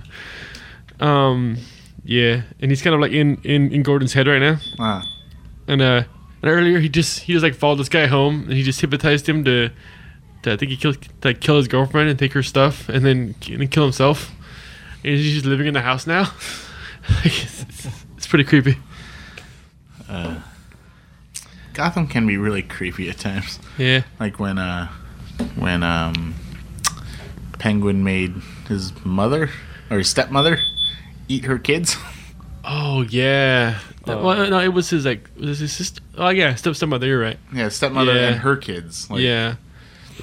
[1.03, 1.57] Um,
[2.05, 4.57] yeah, and he's kind of like in in in Gordon's head right now.
[4.79, 5.03] Ah.
[5.67, 6.03] And uh,
[6.41, 9.27] and earlier he just he just like followed this guy home, and he just hypnotized
[9.27, 9.69] him to,
[10.43, 13.05] to I think he killed to like, kill his girlfriend and take her stuff, and
[13.05, 14.31] then and then kill himself.
[15.03, 16.31] And he's just living in the house now.
[17.09, 18.77] Like, it's, it's, it's pretty creepy.
[20.07, 20.39] Uh,
[21.73, 23.59] Gotham can be really creepy at times.
[23.77, 24.03] Yeah.
[24.21, 24.87] Like when uh
[25.57, 26.33] when um
[27.59, 28.35] Penguin made
[28.69, 29.49] his mother
[29.91, 30.61] or his stepmother
[31.27, 31.95] eat her kids.
[32.65, 33.79] Oh yeah.
[34.07, 34.23] Oh.
[34.23, 36.01] well, no, it was his like was his sister.
[36.17, 37.05] Oh yeah, step stepmother.
[37.07, 37.37] You're right.
[37.53, 38.27] yeah, stepmother Yeah.
[38.29, 39.09] and her kids.
[39.09, 39.55] Like, yeah.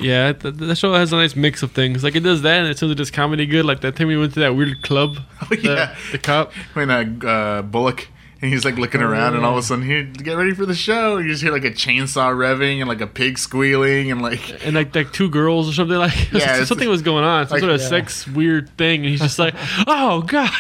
[0.01, 2.03] Yeah, The, that show has a nice mix of things.
[2.03, 3.67] Like it does that, and it still does comedy good.
[3.67, 5.19] Like that time we went to that weird club.
[5.43, 5.97] Oh, the, yeah.
[6.13, 6.53] the cop.
[6.73, 8.09] When uh, uh Bullock
[8.43, 10.75] and he's like looking around and all of a sudden he get ready for the
[10.75, 11.19] show.
[11.19, 14.75] You just hear like a chainsaw revving and like a pig squealing and like and
[14.75, 17.61] like like two girls or something like Yeah, it's- something was going on some like-
[17.61, 17.89] sort of Yeah.
[17.89, 19.55] sex weird thing and he's just like
[19.87, 20.51] oh god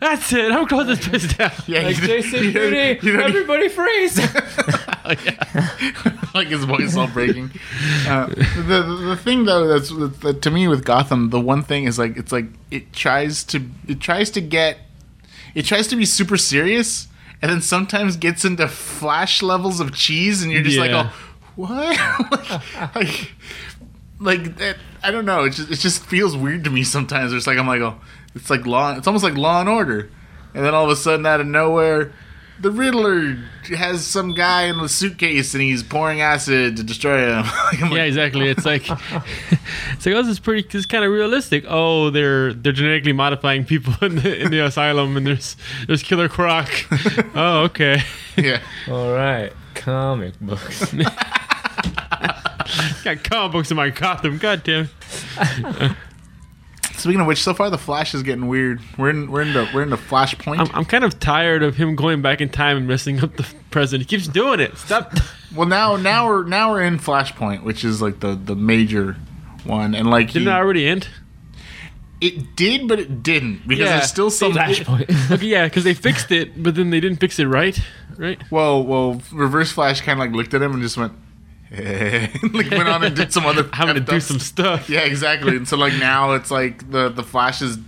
[0.00, 3.68] that's it i'm closing this place down yeah, Like Jason you- Beauty, you don't- everybody
[3.68, 4.18] freeze.
[6.34, 7.50] like his voice all breaking.
[8.06, 11.84] Uh, the, the the thing though that's that to me with Gotham, the one thing
[11.84, 14.78] is like it's like it tries to it tries to get
[15.54, 17.08] it tries to be super serious,
[17.42, 21.12] and then sometimes gets into flash levels of cheese, and you're just like, oh,
[21.56, 21.98] what?
[22.94, 23.32] like, like,
[24.20, 25.44] like that, I don't know.
[25.44, 27.32] It just it just feels weird to me sometimes.
[27.32, 28.00] It's like I'm like, oh,
[28.36, 28.96] it's like law.
[28.96, 30.08] It's almost like Law and Order,
[30.54, 32.12] and then all of a sudden, out of nowhere,
[32.62, 33.36] the Riddler
[33.76, 37.44] has some guy in a suitcase and he's pouring acid to destroy him.
[37.72, 38.48] Like, yeah exactly.
[38.48, 38.82] It's like
[39.92, 41.64] it's like oh this is pretty this is kind of realistic.
[41.66, 46.28] Oh they're they're genetically modifying people in the in the asylum and there's there's killer
[46.28, 46.68] croc.
[47.34, 48.02] Oh okay.
[48.36, 48.62] Yeah.
[48.88, 50.94] All right, comic books.
[53.04, 54.88] got comic books in my gotham god damn
[56.94, 58.80] Speaking of which, so far the Flash is getting weird.
[58.98, 60.58] We're in we're in the we're in the Flashpoint.
[60.58, 63.46] I'm, I'm kind of tired of him going back in time and messing up the
[63.70, 65.14] present he keeps doing it stop
[65.56, 69.16] well, now now we're now we're in Flashpoint, which is like the the major
[69.64, 71.08] one, and like didn't he- it already end
[72.20, 73.96] it did, but it didn't because Yeah.
[73.96, 74.52] there's still some.
[74.52, 75.30] Flashpoint.
[75.32, 77.76] Okay, yeah, because they fixed it, but then they didn't fix it right,
[78.16, 78.40] right?
[78.48, 81.14] Well, well, Reverse Flash kind of like looked at him and just went,
[82.52, 83.68] like went on and did some other.
[83.72, 84.90] I'm gonna do some stuff.
[84.90, 85.56] Yeah, exactly.
[85.56, 87.78] And so like now it's like the the Flash is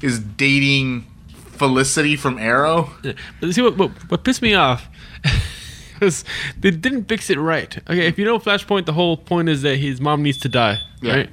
[0.00, 2.90] is dating Felicity from Arrow.
[3.40, 4.88] But see what what, what pissed me off
[6.00, 6.24] is
[6.58, 7.76] they didn't fix it right.
[7.90, 10.78] Okay, if you know Flashpoint, the whole point is that his mom needs to die,
[11.02, 11.14] Yeah.
[11.14, 11.30] right?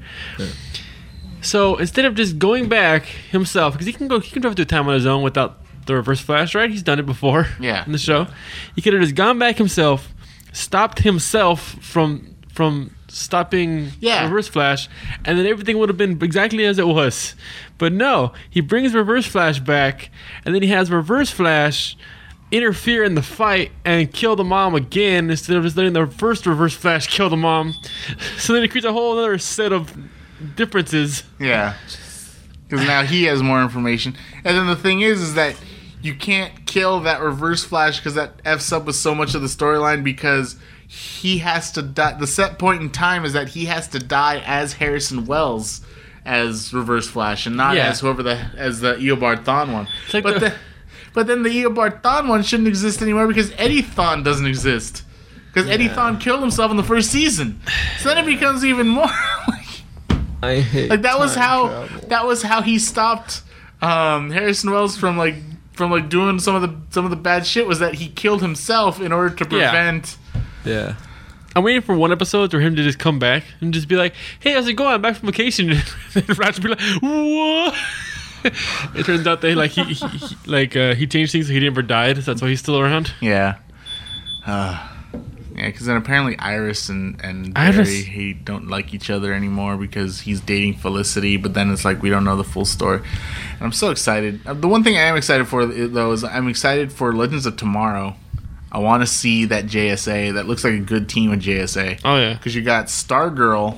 [1.42, 4.66] So instead of just going back himself, because he can go, he can drive through
[4.66, 6.70] time on his own without the Reverse Flash, right?
[6.70, 7.48] He's done it before.
[7.60, 7.86] Yeah.
[7.86, 8.28] In the show,
[8.76, 10.14] he could have just gone back himself,
[10.54, 14.24] stopped himself from from stopping Yeah.
[14.24, 14.90] Reverse Flash,
[15.26, 17.36] and then everything would have been exactly as it was.
[17.78, 20.10] But no, he brings Reverse Flash back,
[20.44, 21.96] and then he has Reverse Flash
[22.50, 26.46] interfere in the fight and kill the mom again instead of just letting the first
[26.46, 27.74] Reverse Flash kill the mom.
[28.38, 29.94] So then it creates a whole other set of
[30.56, 31.24] differences.
[31.40, 31.76] Yeah,
[32.68, 34.16] because now he has more information.
[34.44, 35.56] And then the thing is, is that
[36.02, 39.48] you can't kill that Reverse Flash because that f's up with so much of the
[39.48, 40.56] storyline because
[40.88, 42.14] he has to die.
[42.14, 45.82] The set point in time is that he has to die as Harrison Wells
[46.26, 47.88] as Reverse Flash and not Yeah.
[47.90, 49.88] as whoever the as the Eobard Thawne one.
[50.14, 50.54] like but the- the,
[51.14, 55.04] but then the Eobard Thawne one shouldn't exist anymore because Eddie Thawne doesn't exist.
[55.54, 57.60] Because Eddie Thawne killed himself in the first season,
[58.00, 59.06] so then it becomes even more
[59.48, 62.08] like, I hate like that was how travel.
[62.10, 63.42] that was how he stopped
[63.82, 65.36] um, Harrison Wells from like
[65.78, 68.42] from like doing some of the some of the bad shit was that he killed
[68.42, 69.70] himself in order to Yeah.
[69.70, 70.18] prevent.
[70.66, 70.96] Yeah.
[71.56, 74.14] I'm waiting for one episode for him to just come back and just be like,
[74.40, 74.94] "Hey, how's it going?
[74.94, 75.72] I'm back from vacation."
[76.16, 77.76] and Ratchet be like, "What?"
[78.96, 81.60] it turns out they like he, he, he like uh, he changed things so he
[81.60, 82.18] never died.
[82.18, 83.12] So that's why he's still around.
[83.22, 83.56] Yeah.
[84.46, 84.88] Uh,
[85.58, 90.22] yeah, because then apparently Iris and and Iris- he don't like each other anymore because
[90.22, 91.36] he's dating Felicity.
[91.38, 93.00] But then it's like we don't know the full story.
[93.00, 94.40] And I'm so excited.
[94.46, 97.58] Uh, The one thing I am excited for though is I'm excited for Legends of
[97.58, 98.16] Tomorrow.
[98.72, 100.34] I want to see that JSA.
[100.34, 102.02] That looks like a good team of JSA.
[102.06, 103.78] Oh yeah, because you got Stargirl,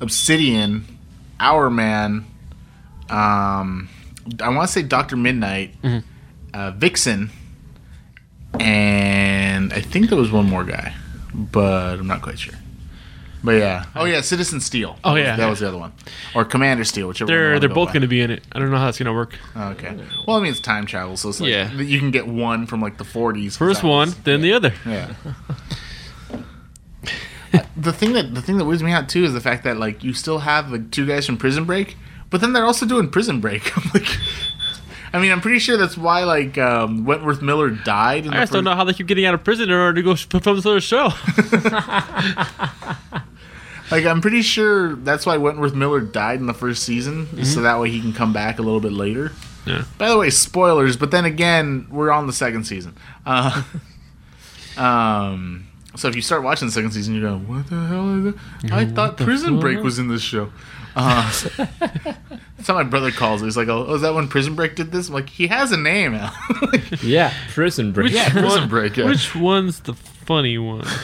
[0.00, 0.84] Obsidian,
[1.40, 2.24] Hourman,
[3.10, 3.88] um,
[4.42, 6.02] I want to say Doctor Midnight, Mhm.
[6.52, 7.30] uh, Vixen,
[8.60, 10.94] and I think there was one more guy,
[11.38, 12.54] but I'm not quite sure.
[13.44, 13.84] But yeah.
[13.94, 14.96] Oh yeah, Citizen Steel.
[15.04, 15.36] Oh, That was- yeah.
[15.36, 15.92] that was the other one,
[16.34, 17.28] or Commander Steel, whichever.
[17.30, 18.42] They're they're go both going to be in it.
[18.50, 19.38] I don't know how it's going to work.
[19.54, 19.96] Oh, okay.
[20.26, 21.72] Well, I mean, it's time travel, so it's like Yeah.
[21.72, 23.56] you can get one from like the 40s.
[23.56, 24.74] First one, was- then the other.
[24.84, 25.14] Yeah.
[27.76, 30.02] the thing that the thing that weirds me out too is the fact that like
[30.04, 31.96] you still have the two guys from Prison Break,
[32.30, 33.76] but then they're also doing Prison Break.
[33.76, 34.08] I'm like,
[35.12, 38.26] I mean, I'm pretty sure that's why like um, Wentworth Miller died.
[38.26, 39.94] In I the just don't know how they keep getting out of prison in order
[39.94, 41.10] to go film this other show.
[43.90, 47.80] Like, I'm pretty sure that's why Wentworth Miller died in the first season, so that
[47.80, 49.32] way he can come back a little bit later.
[49.66, 49.84] Yeah.
[49.96, 50.96] By the way, spoilers.
[50.96, 52.96] But then again, we're on the second season.
[53.24, 53.62] Uh,
[54.76, 55.64] um.
[55.96, 58.72] So if you start watching the second season, you're going, "What the hell is it?"
[58.72, 60.52] I thought Prison Break was in this show.
[61.00, 61.30] Uh,
[62.56, 63.44] that's how my brother calls it.
[63.44, 65.76] He's like, "Oh, is that when Prison Break did this?" I'm like, "He has a
[65.76, 66.34] name, Al."
[67.02, 68.12] Yeah, Prison Break.
[68.12, 68.96] Yeah, Prison Break.
[68.96, 69.04] Yeah.
[69.06, 70.84] Which one's the funny one?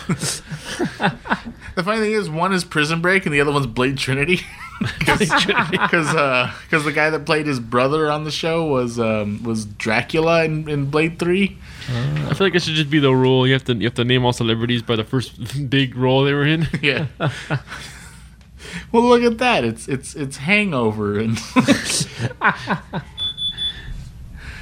[1.75, 4.41] The funny thing is, one is Prison Break and the other one's Blade Trinity.
[4.99, 10.45] Because uh, the guy that played his brother on the show was um, was Dracula
[10.45, 11.57] in, in Blade Three.
[11.89, 13.47] I feel like it should just be the rule.
[13.47, 16.33] You have to you have to name all celebrities by the first big role they
[16.35, 16.67] were in.
[16.83, 17.07] Yeah.
[18.92, 19.64] well, look at that.
[19.64, 21.38] It's it's it's Hangover and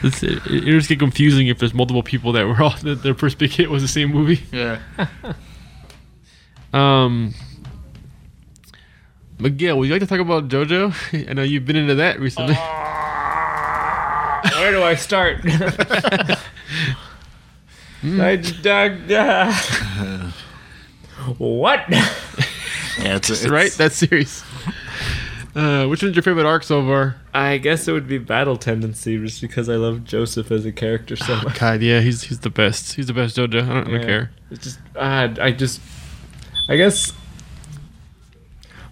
[0.05, 3.15] It's, it, it just get confusing if there's multiple people that were all that their
[3.15, 4.43] first big hit was the same movie.
[4.51, 4.81] yeah.
[6.73, 7.35] Um,
[9.39, 11.29] Miguel, would you like to talk about JoJo?
[11.29, 12.55] I know you've been into that recently.
[14.59, 15.41] Where do I start?
[18.03, 19.13] I dug.
[19.13, 19.53] uh,
[21.39, 21.85] what?
[22.99, 23.71] Yeah, it's, it's right?
[23.73, 24.43] That series.
[25.55, 27.17] Uh, which one's your favorite arc so far?
[27.35, 31.15] I guess it would be Battle Tendency, just because I love Joseph as a character
[31.17, 31.59] so much.
[31.59, 32.95] God, yeah, he's he's the best.
[32.95, 33.63] He's the best JoJo.
[33.63, 34.31] I don't, I don't care.
[34.51, 35.81] It's just, uh, I just,
[36.71, 37.13] I guess.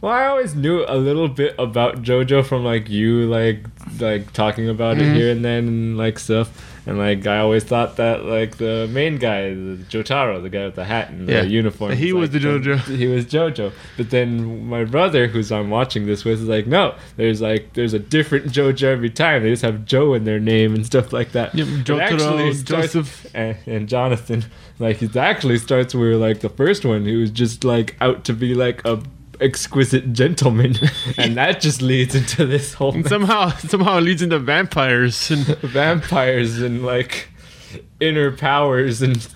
[0.02, 3.64] Well, I always knew a little bit about JoJo from like you, like
[3.98, 5.10] like talking about Mm-hmm.
[5.12, 6.69] it here and then, and like stuff.
[6.86, 10.76] And like I always thought that like the main guy, the Jotaro, the guy with
[10.76, 11.42] the hat and Yeah.
[11.42, 12.78] the uniform, He was the JoJo.
[12.96, 13.72] He was JoJo.
[13.96, 17.92] But then my brother, who's I'm watching this with, is like, no, there's like there's
[17.92, 19.42] a different JoJo every time.
[19.42, 21.54] They just have Joe in their name and stuff like that.
[21.54, 23.26] It Jotaro, actually starts- Joseph.
[23.34, 24.44] and, and Jonathan.
[24.78, 28.32] Like it actually starts where like the first one, he was just like out to
[28.32, 29.02] be like a
[29.40, 30.76] exquisite gentleman,
[31.16, 35.44] and that just leads into this whole And somehow somehow it leads into vampires and
[35.62, 37.28] vampires and like
[38.00, 39.26] inner powers and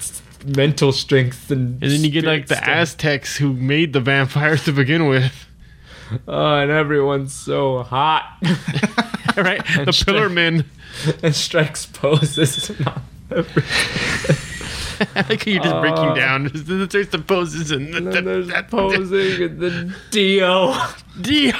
[0.47, 2.69] mental strength and and then you get like the stuff.
[2.69, 5.47] Aztecs who made the vampires to begin with.
[6.29, 8.38] Oh, and everyone's so hot
[9.37, 9.64] right?
[9.64, 10.35] The And Pillar strength.
[10.35, 10.64] Men.
[11.23, 12.71] and strikes poses.
[15.00, 16.44] And all every- I like how you're just breaking Uh, down.
[16.54, 20.74] There's the poses and, and then there's posing and then Dio.
[21.20, 21.54] Dio.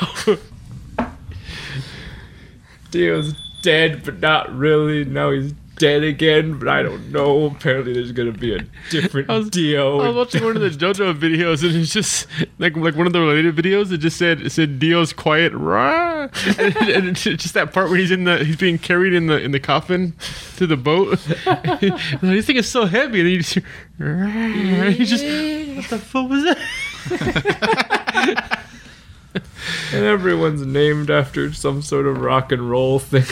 [2.91, 5.05] Dio's dead, but not really.
[5.05, 7.47] Now he's dead again, but I don't know.
[7.47, 10.01] Apparently, there's gonna be a different I was- Dio.
[10.01, 12.27] I was watching one of the JoJo videos, and it's just
[12.59, 13.93] like like one of the related videos.
[13.93, 18.25] It just said it said Dio's quiet, rah, and, just that part where he's in
[18.25, 20.15] the he's being carried in the in the coffin
[20.57, 21.19] to the boat.
[22.21, 23.59] this thing is so heavy, and he just
[23.99, 26.59] rah, just what the fuck was that?
[29.93, 33.25] and everyone's named after some sort of rock and roll thing.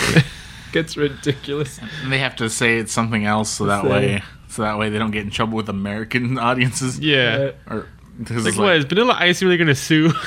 [0.72, 1.78] Gets ridiculous.
[2.02, 4.90] And they have to say it's something else so that Say- way so that way
[4.90, 6.98] they don't get in trouble with American audiences.
[6.98, 7.52] Yeah.
[7.70, 7.86] Or
[8.18, 10.12] because Like, it's what like, is Vanilla Ice really gonna sue?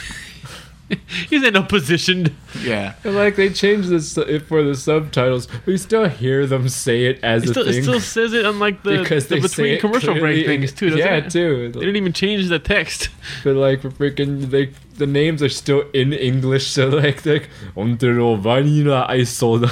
[1.29, 2.35] he's in a position.
[2.61, 2.93] yeah.
[3.03, 7.23] And like they changed this it for the subtitles, we still hear them say it
[7.23, 10.15] as It a still, it still says it on like the, because the between commercial
[10.15, 10.89] break things too.
[10.89, 11.31] Doesn't yeah, it?
[11.31, 11.71] too.
[11.71, 13.09] They didn't even change the text.
[13.43, 18.39] But like for freaking they the names are still in English, so like like Ontero
[18.39, 19.71] Vanilla Ice Soda.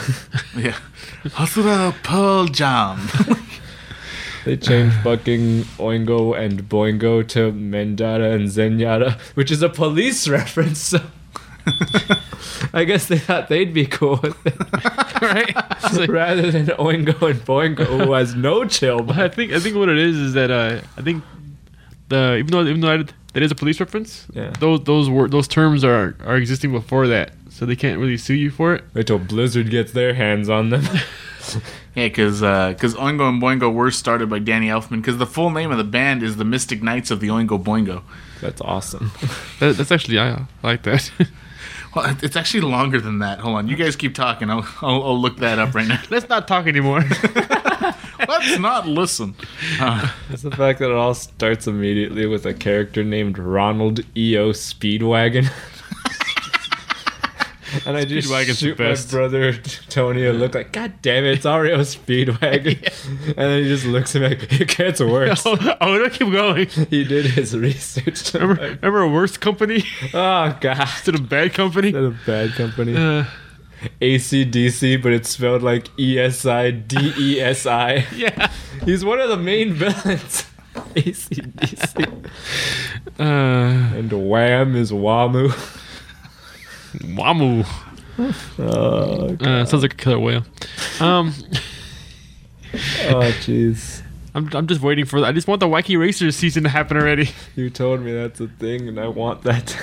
[0.57, 0.77] Yeah.
[1.23, 3.07] Hasura Pearl Jam.
[4.45, 10.79] They changed fucking Oingo and Boingo to Mondatta and Zenyatta, which is a police reference.
[10.79, 10.99] So
[12.73, 14.55] I guess they thought they'd be cool with it,
[15.21, 15.55] right?
[15.93, 18.99] Like- rather than Oingo and Boingo, who has no chill.
[19.01, 21.23] But I think I think what it is is that uh, I think
[22.09, 24.51] the even though even though that, that is a police reference, Yeah.
[24.59, 28.33] those those wor- those terms are are existing before that, so they can't really sue
[28.35, 28.83] you for it.
[28.93, 30.83] wait till Blizzard gets their hands on them.
[31.95, 35.01] Yeah, because because uh, Oingo and Boingo were started by Danny Elfman.
[35.01, 38.01] Because the full name of the band is the Mystic Knights of the Oingo Boingo.
[38.41, 39.11] That's awesome.
[39.59, 41.11] That, that's actually I, I like that.
[41.95, 43.39] Well, it's actually longer than that.
[43.41, 44.49] Hold on, you guys keep talking.
[44.49, 46.01] I'll I'll, I'll look that up right now.
[46.09, 47.03] Let's not talk anymore.
[48.27, 49.35] Let's not listen.
[49.79, 54.51] Uh, It's the fact that it all starts immediately with a character named Ronald E.O.
[54.51, 55.49] Speedwagon.
[57.85, 59.53] and I just Speedwagon's the shoot my brother
[59.89, 62.79] Tony a look like, God damn it, it's REO Speedwagon.
[63.25, 65.43] And then he just looks at me like, it gets worse.
[65.45, 66.67] oh, oh, don't keep going.
[66.67, 68.33] he did his research.
[68.33, 70.81] Remember, remember a worse company oh, God.
[70.81, 71.91] instead of bad company?
[71.91, 72.95] Not a bad company.
[72.95, 73.25] Uh,
[74.01, 78.05] ACDC, but it's spelled like E S I D E S I.
[78.15, 78.51] yeah.
[78.85, 80.45] He's one of the main villains.
[80.95, 82.25] ACDC.
[83.19, 85.49] Uh, And Wham is Wamuu.
[86.97, 87.65] Wamuu.
[88.59, 90.45] Oh, Uh, sounds like a killer whale.
[90.99, 91.33] Um,
[92.73, 94.01] oh, jeez.
[94.35, 95.23] I'm, I'm just waiting for.
[95.23, 97.29] I just want the Wacky Racers season to happen already.
[97.55, 99.75] You told me that's a thing, and I want that.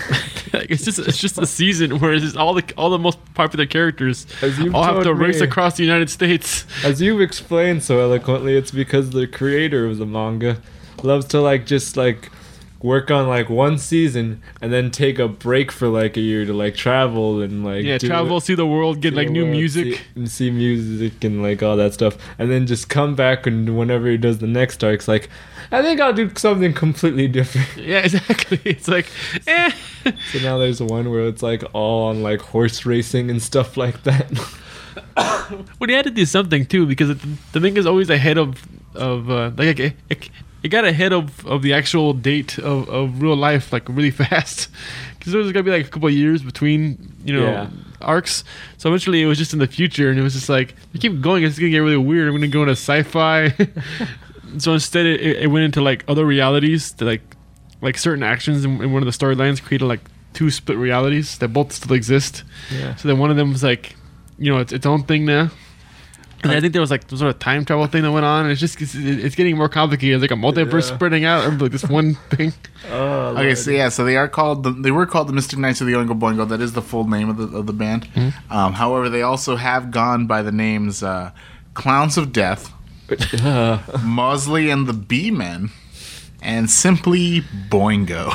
[0.60, 3.66] Like, it's just it's just a season where it's all the all the most popular
[3.66, 4.26] characters
[4.74, 5.46] all have to race me.
[5.46, 6.64] across the United States.
[6.84, 10.60] As you've explained so eloquently, it's because the creator of the manga
[11.02, 12.30] loves to like just like
[12.82, 16.52] work on like one season and then take a break for like a year to
[16.54, 19.96] like travel and like Yeah, travel, it- see the world, get like new world, music.
[19.96, 23.76] see, and see music and like all that stuff, and then just come back and
[23.78, 25.28] whenever he does the next arc, it's like,
[25.72, 27.68] I think I'll do something completely different.
[27.86, 28.60] Yeah, exactly.
[28.64, 29.06] It's like,
[29.46, 29.70] eh.
[30.32, 34.02] So now there's one where it's like all on like horse racing and stuff like
[34.04, 34.30] that.
[35.50, 38.62] Well, they had to do something too because the, the thing is always ahead of
[38.94, 40.30] of uh, like it, it,
[40.62, 44.68] it got ahead of, of the actual date of, of real life like really fast
[45.18, 47.70] because there was gonna be like a couple of years between you know Yeah.
[48.00, 48.44] arcs.
[48.78, 51.20] So eventually it was just in the future and it was just like you keep
[51.20, 52.28] going, it's gonna get really weird.
[52.28, 53.54] I'm gonna go into sci-fi.
[54.58, 57.22] So instead it, it went into like other realities that like
[57.82, 60.00] like certain actions in, in one of the storylines created like
[60.32, 62.44] two split realities that both still exist.
[62.72, 62.94] yeah.
[62.96, 63.96] So then one of them was like,
[64.38, 65.50] you know, it's its own thing now.
[66.42, 68.44] And I think there was like some sort of time travel thing that went on,
[68.44, 70.22] and it's just it's, it's getting more complicated.
[70.22, 70.94] It's like a multiverse Yeah.
[70.96, 72.54] spreading out over like this one thing.
[72.90, 74.62] Oh, okay, so yeah, so they are called.
[74.62, 76.48] The, they were called the Mystic Knights of the Oingo Boingo.
[76.48, 78.08] That is the full name of the of the band.
[78.48, 81.32] Um, however, they also have gone by the names uh,
[81.74, 82.72] Clowns of Death,
[83.42, 85.70] Uh, Mosley and the Bee Men,
[86.42, 88.32] and simply Boingo.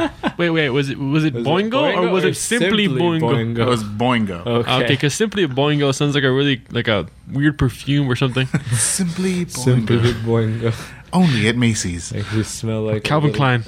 [0.38, 3.58] Wait, wait, was it was it Was it Boingo, or was or it simply, Boingo?
[3.58, 4.46] it was Boingo.
[4.46, 4.74] Okay.
[4.76, 8.46] Okay, because simply Boingo sounds like a really like a weird perfume or something.
[8.72, 9.50] Simply Boingo.
[9.50, 10.74] Simply boingo.
[11.12, 12.14] Only at Macy's.
[12.14, 13.64] Make you smell like Calvin little, Klein.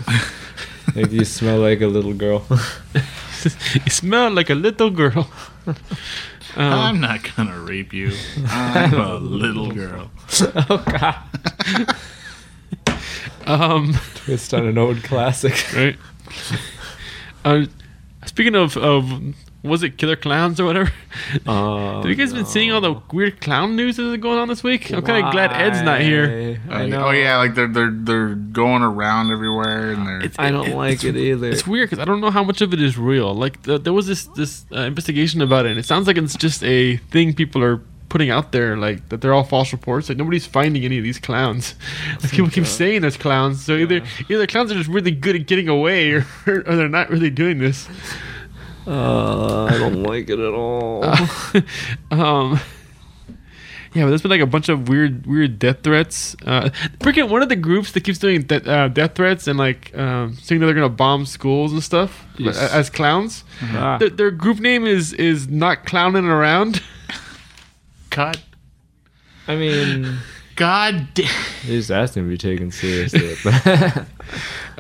[0.94, 2.46] Make you smell like a little girl.
[2.94, 5.28] you smell like a little girl.
[6.56, 8.12] Um, I'm not gonna rape you.
[8.46, 10.10] I'm a little girl.
[10.40, 11.96] oh God!
[13.46, 15.54] um, Twist on an old classic.
[15.74, 15.96] right.
[17.44, 17.64] Uh,
[18.26, 19.10] speaking of of
[19.62, 20.90] was it Killer Clowns or whatever?
[21.46, 24.62] Oh, Have you guys been seeing all the weird clown news that's going on this
[24.64, 24.90] week?
[24.92, 26.60] I'm kind of glad Ed's not here.
[26.68, 27.06] I know.
[27.08, 30.18] Oh yeah, like they're they're they're going around everywhere and they're.
[30.18, 31.48] It's- I don't it- like it either.
[31.50, 33.34] It's weird because I don't know how much of it is real.
[33.34, 35.70] Like the, there was this this uh, investigation about it.
[35.70, 39.20] and It sounds like it's just a thing people are putting out there, like that
[39.22, 40.08] they're all false reports.
[40.08, 41.74] Like nobody's finding any of these clowns.
[42.22, 43.64] Like, people keep saying there's clowns.
[43.64, 47.10] So either either clowns are just really good at getting away, or, or they're not
[47.10, 47.88] really doing this.
[48.86, 51.04] Uh, I don't like it at all.
[52.10, 52.58] um,
[53.94, 56.34] yeah, but there's been like a bunch of weird, weird death threats.
[56.46, 59.96] Uh, freaking one of the groups that keeps doing de- uh, death threats and like
[59.96, 62.56] um, saying that they're gonna bomb schools and stuff Yes.
[62.58, 63.44] a- as clowns.
[63.62, 63.98] Ah.
[63.98, 66.82] Their, their group name is is not clowning around.
[68.10, 68.40] God,
[69.46, 70.18] I mean,
[70.56, 71.26] God damn.
[71.66, 73.34] they just asked him to be taken seriously.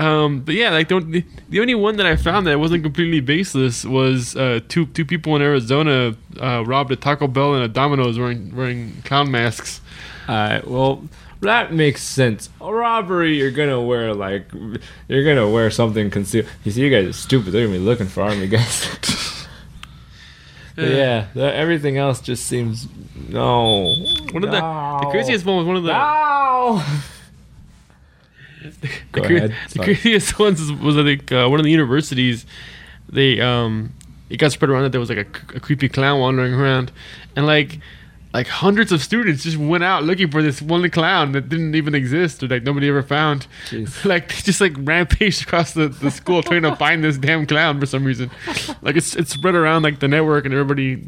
[0.02, 3.20] Um, but yeah, like don't the, the only one that I found that wasn't completely
[3.20, 7.68] baseless was uh, two two people in Arizona uh, robbed a Taco Bell and a
[7.68, 9.80] Domino's wearing wearing clown masks.
[10.28, 11.04] Alright, well,
[11.40, 12.48] that makes sense.
[12.60, 14.50] A robbery, you're gonna wear like,
[15.08, 16.46] you're gonna wear something concealed.
[16.64, 17.52] You see, you guys are stupid.
[17.52, 18.86] They're gonna be looking for army guys.
[20.74, 22.88] Yeah, the, everything else just seems
[23.28, 23.94] no.
[24.32, 24.60] One of the
[25.02, 26.82] the craziest one was one of the No.
[28.80, 29.54] the, Go cra- ahead.
[29.72, 32.46] the craziest ones was, was I think uh, one of the universities.
[33.08, 33.92] They um
[34.30, 35.18] it got spread around that there was like
[35.54, 36.90] a creepy clown wandering around,
[37.36, 37.80] and like
[38.32, 41.94] like hundreds of students just went out looking for this one clown that didn't even
[41.94, 43.46] exist or like nobody ever found.
[43.68, 44.04] Jeez.
[44.06, 47.78] like they just like rampaged across the, the school trying to find this damn clown
[47.78, 48.30] for some reason.
[48.80, 51.02] Like it's it's spread around like the network and everybody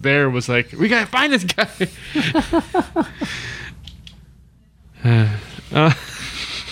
[0.00, 1.68] there was like, we gotta find this guy.
[5.72, 5.94] uh,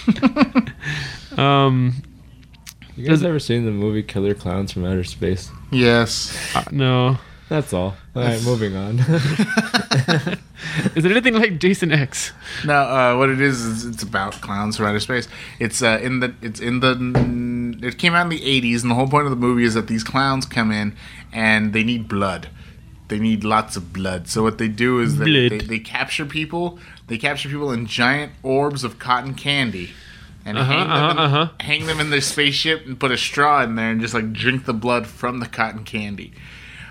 [1.36, 1.94] um,
[2.96, 5.50] You guys ever seen the movie Killer Clowns from Outer Space?
[5.70, 6.54] Yes.
[6.54, 7.18] uh, no.
[7.48, 7.94] That's all.
[8.16, 8.98] All right, moving on.
[10.96, 12.32] Is it anything like Jason X?
[12.64, 15.28] No, uh, what it is is it's about clowns from outer space.
[15.60, 18.96] It's uh, in the it's in the it came out in the '80s, and the
[18.96, 20.96] whole point of the movie is that these clowns come in
[21.32, 22.48] and they need blood.
[23.08, 24.28] They need lots of blood.
[24.28, 26.78] So what they do is they, they, they capture people.
[27.06, 29.90] They capture people in giant orbs of cotton candy.
[30.44, 31.52] And Uh-huh, hang, them in, uh-huh, uh-huh.
[31.60, 34.64] hang them in their spaceship and put a straw in there and just like drink
[34.64, 36.32] the blood from the cotton candy.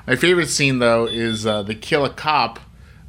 [0.07, 2.59] My favorite scene though is uh, they kill a cop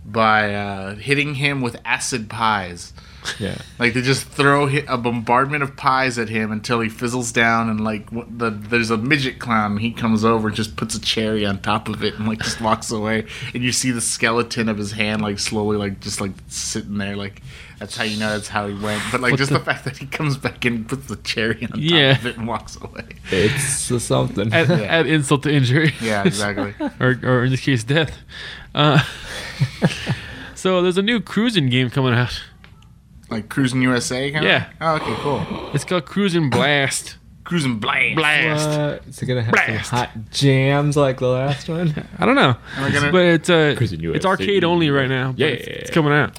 [0.04, 2.92] by uh, hitting him with acid pies.
[3.38, 3.56] Yeah.
[3.78, 7.82] Like they just throw a bombardment of pies at him until he fizzles down, and
[7.84, 11.60] like the there's a midget clown, and he comes over, just puts a cherry on
[11.60, 14.92] top of it, and like just walks away, and you see the skeleton of his
[14.92, 17.42] hand like slowly like just like sitting there, like
[17.78, 19.02] that's how you know that's how he went.
[19.12, 21.62] But like What just the- the, fact that he comes back and puts the cherry
[21.64, 22.12] on top Yeah.
[22.18, 23.04] of it and walks away.
[23.30, 23.62] It's
[24.02, 24.52] something.
[24.54, 24.76] Add, Yeah.
[24.86, 25.94] add insult to injury.
[26.00, 26.74] Yeah, exactly.
[27.00, 28.16] or, or in this case, death.
[28.74, 29.02] Uh,
[30.54, 32.40] so there's a new cruising game coming out.
[33.28, 34.30] Like Cruis'n USA.
[34.30, 34.50] Kind of?
[34.50, 34.68] Yeah.
[34.80, 35.70] Oh, okay, cool.
[35.74, 37.16] It's called Cruis'n Blast.
[37.44, 38.16] Cruis'n blast.
[38.16, 38.68] Blast.
[38.78, 39.02] What?
[39.08, 39.88] Is it gonna have Blast.
[39.90, 41.94] some hot jams like the last one?
[42.18, 45.30] I don't know, Am I gonna- but it's uh, Cruising it's arcade only right now.
[45.30, 45.46] but Yeah.
[45.48, 46.36] it's, it's coming out.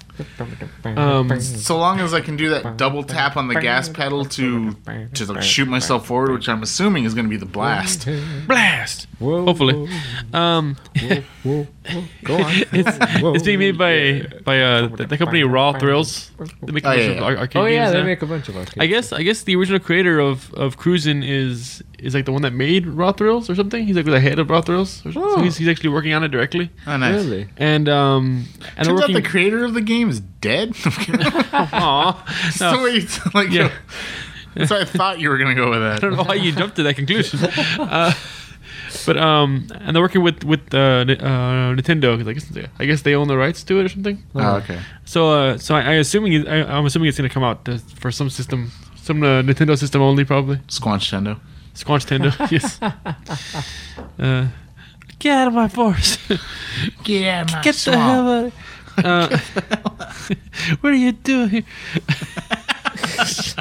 [0.86, 4.74] Um, So long as I can do that double tap on the gas pedal to
[5.14, 8.08] to like shoot myself forward, which I'm assuming is going to be the blast.
[8.48, 9.08] Blast.
[9.20, 9.90] Whoa, Hopefully.
[10.34, 12.04] Um, Whoa, whoa, whoa.
[12.24, 12.52] Go on.
[12.72, 12.98] it's,
[13.36, 16.32] it's being made by by uh, the, the company Raw Thrills.
[16.62, 17.24] They make a Oh, bunch yeah, of yeah.
[17.24, 18.06] ar- arcade Oh yeah, games they now.
[18.06, 18.78] make a bunch of arcades.
[18.80, 22.44] I guess I guess the original creator of of Cruisin' is is like the one
[22.44, 23.88] that made Raw Thrills or something.
[23.88, 25.00] He's like the head of Raw Thrills.
[25.04, 25.32] Or something.
[25.34, 25.42] So Oh.
[25.42, 26.70] he's, he's actually working on it directly.
[26.86, 27.16] Oh, nice.
[27.26, 27.48] Really?
[27.58, 28.46] And um
[28.78, 30.74] and they're Turns out the creator of the game is dead.
[30.86, 32.24] Aw.
[32.46, 33.72] That's No, you- like, Yeah.
[34.56, 35.98] Why I thought you were going to go with that.
[35.98, 37.40] I don't know why you jumped to that conclusion.
[37.80, 38.12] Uh,
[39.06, 41.04] but um, and they're working with with uh, uh,
[41.76, 44.24] Nintendo 'cause I guess they, I guess they own the rights to it or something.
[44.34, 44.80] Oh, okay.
[45.06, 48.10] So uh, so I, I assuming I, I'm assuming it's gonna come out uh, for
[48.12, 50.58] some system, some uh, Nintendo system only probably.
[50.70, 51.40] Squanch Tendo.
[51.76, 52.80] Squanch Nintendo, yes.
[54.20, 54.48] Uh,
[55.20, 56.20] get out of my forest.
[57.04, 58.52] Get out of my Get the hell out.
[58.98, 59.38] Of, uh,
[60.82, 61.64] what are you doing?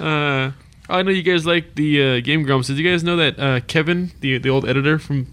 [0.00, 0.50] uh,
[0.90, 2.68] I know you guys like the uh, Game Grumps.
[2.68, 5.26] Did you guys know that uh, Kevin, the the old editor from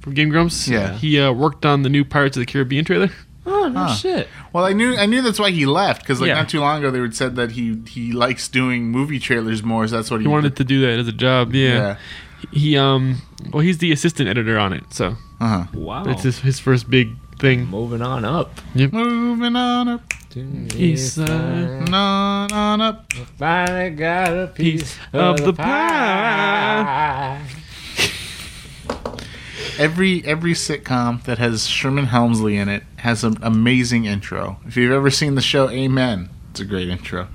[0.00, 0.94] from Game Grumps, Yeah.
[0.94, 3.10] he uh, worked on the new Pirates of the Caribbean trailer.
[3.44, 3.94] Oh no Huh.
[3.94, 4.28] shit.
[4.52, 6.34] Well, I knew I knew that's why he left because like Yeah.
[6.34, 9.86] not too long ago they would said that he he likes doing movie trailers more,
[9.86, 11.54] so that's what he, He wanted to do that as a job.
[11.54, 11.68] Yeah.
[11.74, 11.96] Yeah.
[12.52, 13.22] He um
[13.52, 15.64] well he's the assistant editor on it, so Uh huh.
[15.74, 16.04] Wow.
[16.06, 17.66] it's his, his first big thing.
[17.66, 18.50] Moving on up.
[18.74, 20.40] Moving on up, to
[20.76, 21.94] East the uh, side.
[21.94, 23.12] on on up.
[23.38, 27.42] Finally got a piece Piece of, of the the pie.
[29.78, 34.58] Every every sitcom that has Sherman Hemsley in it has an amazing intro.
[34.66, 37.28] If you've ever seen the show Amen, it's a great intro.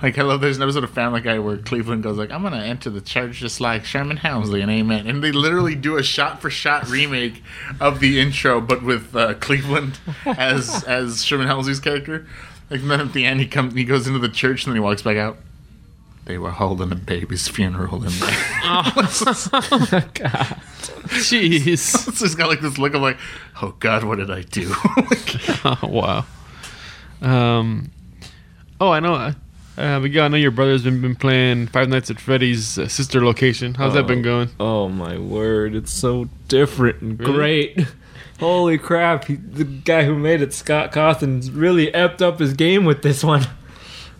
[0.00, 2.62] Like I love there's an episode of Family Guy where Cleveland goes like, "I'm gonna
[2.62, 6.40] enter the church just like Sherman Hemsley and Amen," and they literally do a shot
[6.40, 7.42] for shot remake
[7.80, 12.24] of the intro, but with uh, Cleveland as as Sherman Hemsley's character.
[12.70, 14.80] Like then at the end he comes he goes into the church and then he
[14.80, 15.38] walks back out.
[16.26, 18.30] They were holding a baby's funeral in there.
[18.62, 18.92] Oh,
[20.14, 20.60] God.
[21.18, 21.66] Jeez.
[21.66, 23.18] it's just got like this look of like,
[23.60, 24.72] oh God, what did I do?
[24.96, 26.26] Like, oh, wow.
[27.20, 27.90] Um.
[28.80, 29.14] Oh, I know.
[29.14, 29.32] Uh,
[29.76, 33.24] uh, Miguel, I know your brother's been, been playing Five Nights at Freddy's uh, sister
[33.24, 33.74] location.
[33.74, 34.50] How's that been going?
[34.58, 37.32] Oh my word, it's so different and Really?
[37.74, 37.86] great.
[38.40, 42.84] Holy crap, he, the guy who made it, Scott Cawthon's really epped up his game
[42.84, 43.46] with this one.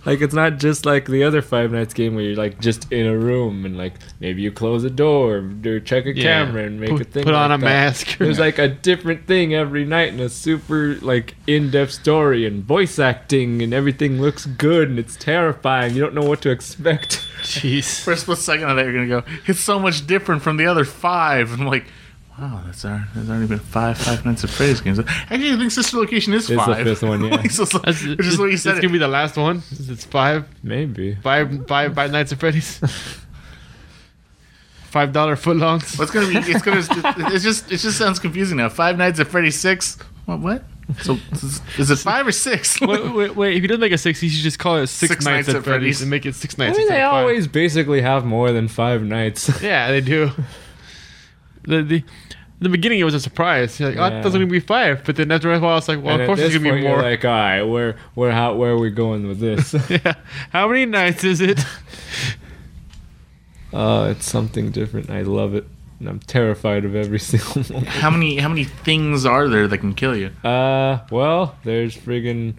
[0.07, 3.07] Like it's not just like the other Five Nights game where you're like just in
[3.07, 6.23] a room and like maybe you close a door or check a Yeah.
[6.23, 7.25] camera and make put, a thing.
[7.25, 7.65] Put on a that.
[7.65, 8.17] mask.
[8.19, 12.99] There's like a different thing every night and a super like in-depth story and voice
[12.99, 15.95] acting and everything looks good and it's terrifying.
[15.95, 17.25] You don't know what to expect.
[17.43, 18.03] Jeez.
[18.03, 19.23] for a split second, I thought you were gonna go.
[19.47, 21.53] It's so much different from the other five.
[21.53, 21.87] And I'm like,
[22.39, 24.99] wow, that's our, there's already been five Five Nights at Freddy's games.
[24.99, 26.85] Actually, I think Sister Location is It's the five.
[26.85, 27.37] fifth one, yeah.
[27.37, 28.73] Like, so- so- That's, which is what you said.
[28.77, 29.63] It's gonna be the last one.
[29.71, 31.17] It's five, Maybe.
[31.17, 32.81] five, five, five Nights at Freddy's.
[34.91, 35.99] Five dollar footlongs.
[35.99, 36.37] What's gonna be?
[36.51, 36.79] It's gonna.
[37.35, 37.71] It's just.
[37.71, 38.71] It just sounds confusing now.
[38.71, 39.99] Five Nights at Freddy's six.
[40.25, 40.41] What?
[40.41, 40.65] What?
[41.03, 42.81] So is- is it five or six?
[42.81, 45.11] wait, wait, wait, if he doesn't make a six, he should just call it six,
[45.13, 46.01] Six nights, Nights at at Freddy's, Freddy's.
[46.01, 46.71] and make it six Nights.
[46.71, 46.79] I nights.
[46.79, 47.21] mean, instead they of five.
[47.21, 49.61] always basically have more than five nights.
[49.63, 50.31] Yeah, they do.
[51.69, 52.03] The the.
[52.61, 53.79] In the beginning, it was a surprise.
[53.79, 54.33] You're like, oh, Yeah.
[54.33, 55.05] gonna be five.
[55.05, 57.01] But then after a while, it's like, well, And of course, it's gonna be more.
[57.01, 59.77] like, all right, where, where, how, where are we going with this?
[59.89, 60.15] yeah.
[60.51, 61.61] How many nights is it?
[63.73, 65.09] Oh, it's something different.
[65.09, 65.67] I love it.
[66.01, 67.85] and I'm terrified of every single one.
[67.85, 70.31] How many how many things are there that can kill you?
[70.43, 72.55] Uh, well, there's friggin'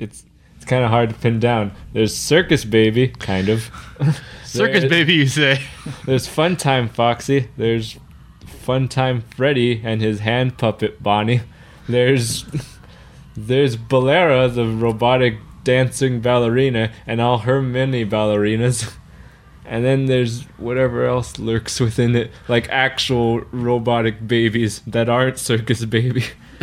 [0.00, 0.24] it's
[0.56, 1.70] it's kind of hard to pin down.
[1.92, 3.70] There's Circus Baby, kind of.
[4.44, 5.60] Circus baby, you say?
[6.04, 7.48] There's Funtime Foxy.
[7.56, 7.96] There's
[8.64, 11.42] Funtime Freddy and his hand puppet Bonnie.
[11.88, 12.44] There's
[13.36, 18.94] there's Ballora, the robotic dancing ballerina, and all her mini ballerinas.
[19.66, 25.84] And then there's whatever else lurks within it, like actual robotic babies that aren't Circus
[25.86, 26.24] Baby.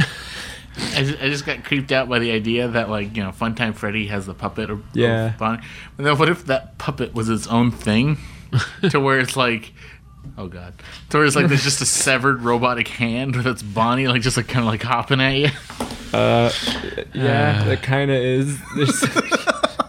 [0.78, 3.76] I just, I just got creeped out by the idea that like you know Funtime
[3.76, 5.34] Freddy has the puppet of, Yeah.
[5.38, 5.64] Bonnie.
[5.98, 8.18] But then what if that puppet was its own thing,
[8.90, 9.74] to where it's like,
[10.38, 10.74] oh god,
[11.10, 14.66] to where like there's just a severed robotic hand that's Bonnie like just like kind
[14.66, 15.50] of like hopping at you.
[16.14, 16.52] Uh,
[17.14, 17.66] yeah, Uh.
[17.66, 18.60] that kind of is.
[18.76, 19.02] There's,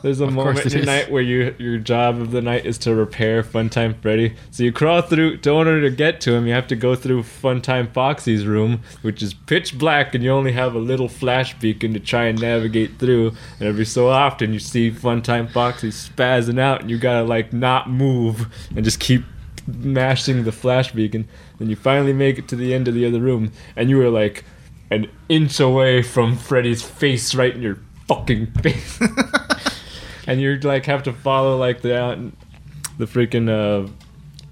[0.03, 2.79] there's a moment it in the night where you your job of the night is
[2.79, 4.37] to repair Funtime Freddy.
[4.53, 5.39] So you crawl through.
[5.39, 9.21] To order to get to him, you have to go through Funtime Foxy's room, which
[9.21, 12.99] is pitch black, and you only have a little flash beacon to try and navigate
[13.01, 13.33] through.
[13.59, 17.91] And every so often, you see Funtime Foxy spazzing out, and you gotta like not
[17.91, 19.25] move and just keep
[19.79, 21.29] mashing the flash beacon.
[21.59, 24.11] Then you finally make it to the end of the other room, and you were
[24.11, 24.45] like
[24.91, 29.01] an inch away from Freddy's face right in your fucking face.
[30.27, 32.33] and you're like have to follow like the
[32.99, 33.91] the freaking uh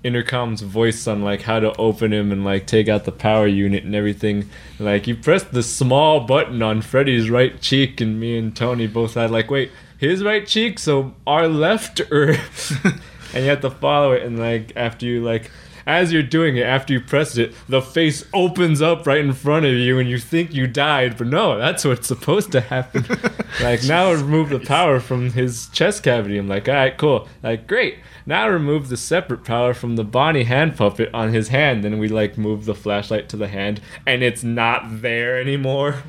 [0.02, 3.84] intercom's voice on like how to open him and like take out the power unit
[3.84, 4.48] and everything.
[4.78, 9.14] Like you press the small button on Freddy's right cheek and me and Tony both
[9.14, 12.36] had like wait, his right cheek, so our left or
[13.34, 15.50] and you have to follow it and like after you like
[15.86, 19.66] as you're doing it, after you press it, the face opens up right in front
[19.66, 23.04] of you, and you think you died, but no, that's what's supposed to happen.
[23.60, 26.38] like now, remove the power from his chest cavity.
[26.38, 27.28] I'm like, all right, cool.
[27.42, 27.98] Like, great.
[28.26, 31.82] Now remove the separate power from the Bonnie hand puppet on his hand.
[31.82, 36.02] Then we like move the flashlight to the hand, and it's not there anymore.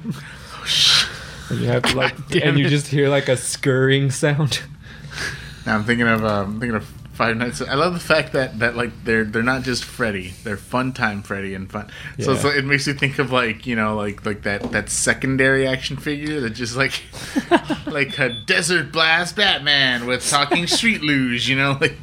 [1.49, 4.61] and you have to like, and you just hear like a scurrying sound.
[5.65, 7.61] Now I'm thinking of um, I'm thinking of Five Nights.
[7.61, 11.21] I love the fact that that like they're they're not just Freddy, they're Fun Time
[11.21, 11.87] Freddy and fun.
[12.19, 12.49] So it's Yeah.
[12.49, 15.97] like, it makes you think of like you know like like that that secondary action
[15.97, 17.03] figure that just like
[17.85, 21.47] like a Desert Blast Batman with talking street luge.
[21.47, 21.95] You know like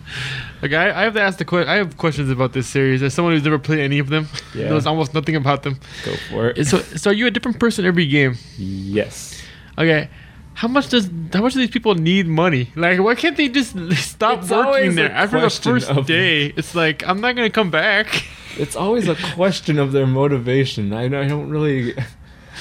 [0.62, 1.68] Like I, I have to ask the question.
[1.68, 3.02] I have questions about this series.
[3.02, 4.68] As someone who's never played any of them, Yeah.
[4.70, 5.78] knows almost nothing about them.
[6.04, 6.64] Go for it.
[6.66, 8.36] So, so are you a different person every game?
[8.56, 9.34] yes.
[9.76, 10.10] Okay.
[10.58, 12.70] How much does how much do these people need money?
[12.74, 13.70] Like, why can't they just
[14.12, 16.46] stop It's working there after the first of- day?
[16.56, 18.06] It's like I'm not gonna come back.
[18.58, 20.92] It's always a question of their motivation.
[20.92, 21.94] I, I don't really.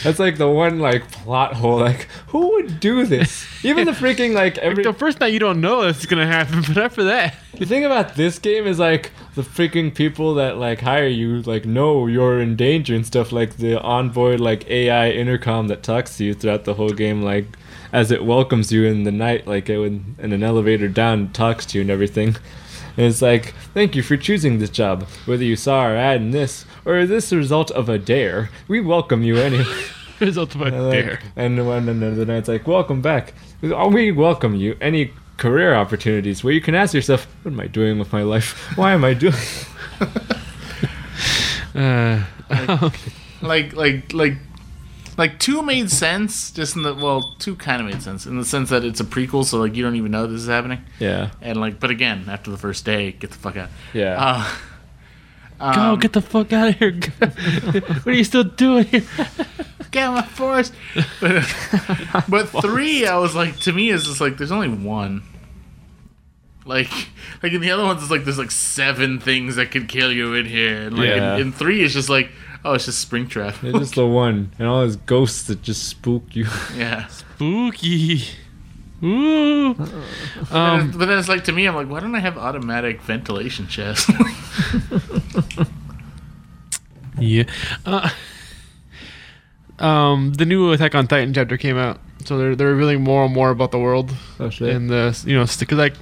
[0.04, 1.80] That's like the one like plot hole.
[1.80, 3.48] Like, who would do this?
[3.64, 4.84] Even the freaking like every.
[4.84, 8.14] the first night you don't know that's gonna happen, but after that, The thing about
[8.16, 12.56] this game is like the freaking people that like hire you like know you're in
[12.56, 13.32] danger and stuff.
[13.32, 17.24] Like the onboard like AI intercom that talks to you throughout the whole game.
[17.24, 17.48] Like
[17.98, 21.32] as it welcomes you in the night, like uh, it would in an elevator down,
[21.32, 22.36] talks to you and everything.
[22.96, 25.08] And it's like, thank you for choosing this job.
[25.26, 28.52] Whether you saw our ad in this or is this the result of a dare,
[28.68, 29.66] we welcome you anyway.
[30.20, 31.20] result of a And, like, dare.
[31.36, 33.34] and one another night, it's like, welcome back.
[33.64, 34.78] Oh, We welcome you.
[34.80, 38.78] Any career opportunities where you can ask yourself, what am I doing with my life?
[38.78, 39.34] Why am I doing?
[41.76, 42.92] Uh, um,
[43.44, 44.38] like like like like
[45.40, 48.70] two made sense just in the well two kind of made sense in the sense
[48.70, 51.60] that it's a prequel so like you don't even know this is happening yeah, and
[51.60, 54.48] like but again after the first day get the fuck out yeah.
[55.60, 56.94] uh, go um, get the fuck out of here!
[57.20, 59.04] what are you still doing here?
[59.92, 60.74] get out of my forest
[61.20, 65.24] but, but three i was like to me is just like there's only one
[66.66, 66.92] like
[67.42, 70.34] like in the other ones it's like there's like seven things that could kill you
[70.34, 71.36] in here and like Yeah.
[71.36, 72.30] in, in three it's just like
[72.66, 76.36] oh it's just springtrap It's just the one, and all those ghosts that just spook
[76.36, 76.48] you.
[76.76, 78.24] yeah Spooky.
[79.04, 79.76] Ooh.
[79.76, 79.90] But
[80.52, 83.68] Um, but then it's like to me, I'm like, why don't I have automatic ventilation
[83.68, 84.10] chest?
[87.20, 87.44] yeah.
[87.86, 88.10] Uh,
[89.80, 93.34] um, the new Attack on Titan chapter came out, so they're they're revealing more and
[93.34, 94.76] more about the world Oh shit!
[94.76, 95.96] and the you know because like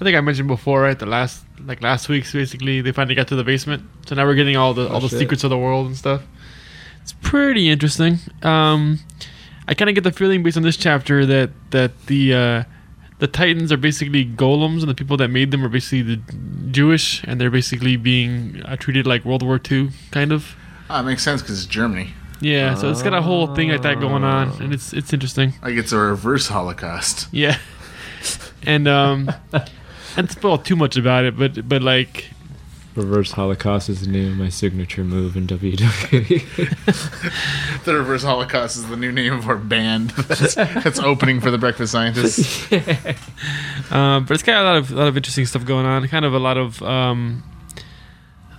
[0.00, 0.98] I think I mentioned before, right?
[0.98, 4.34] The last like last week's basically they finally got to the basement, so now we're
[4.34, 5.18] getting all the all Oh, the shit.
[5.18, 6.22] secrets of the world and stuff.
[7.02, 8.18] It's pretty interesting.
[8.42, 9.00] Um,
[9.66, 12.64] I kind of get the feeling based on this chapter that that the uh,
[13.18, 16.20] the Titans are basically golems, and the people that made them are basically the
[16.70, 20.54] Jewish, and they're basically being uh, treated like World War II, kind of.
[20.90, 22.12] oh, it makes sense because it's Germany.
[22.40, 25.54] Yeah, so it's got a whole thing like that going on, and it's it's interesting.
[25.62, 27.26] Like it's a reverse Holocaust.
[27.32, 27.58] Yeah,
[28.64, 29.28] and um,
[30.18, 32.30] and spoil too much about it, but but like
[32.96, 36.44] Reverse Holocaust is the name of my signature move in WWE.
[37.84, 41.56] The Reverse Holocaust is the new name of our band that's, that's opening for the
[41.56, 42.70] Breakfast Scientists.
[43.90, 46.06] Um, but it's got a lot of a lot of interesting stuff going on.
[46.08, 47.44] Kind of a lot of um,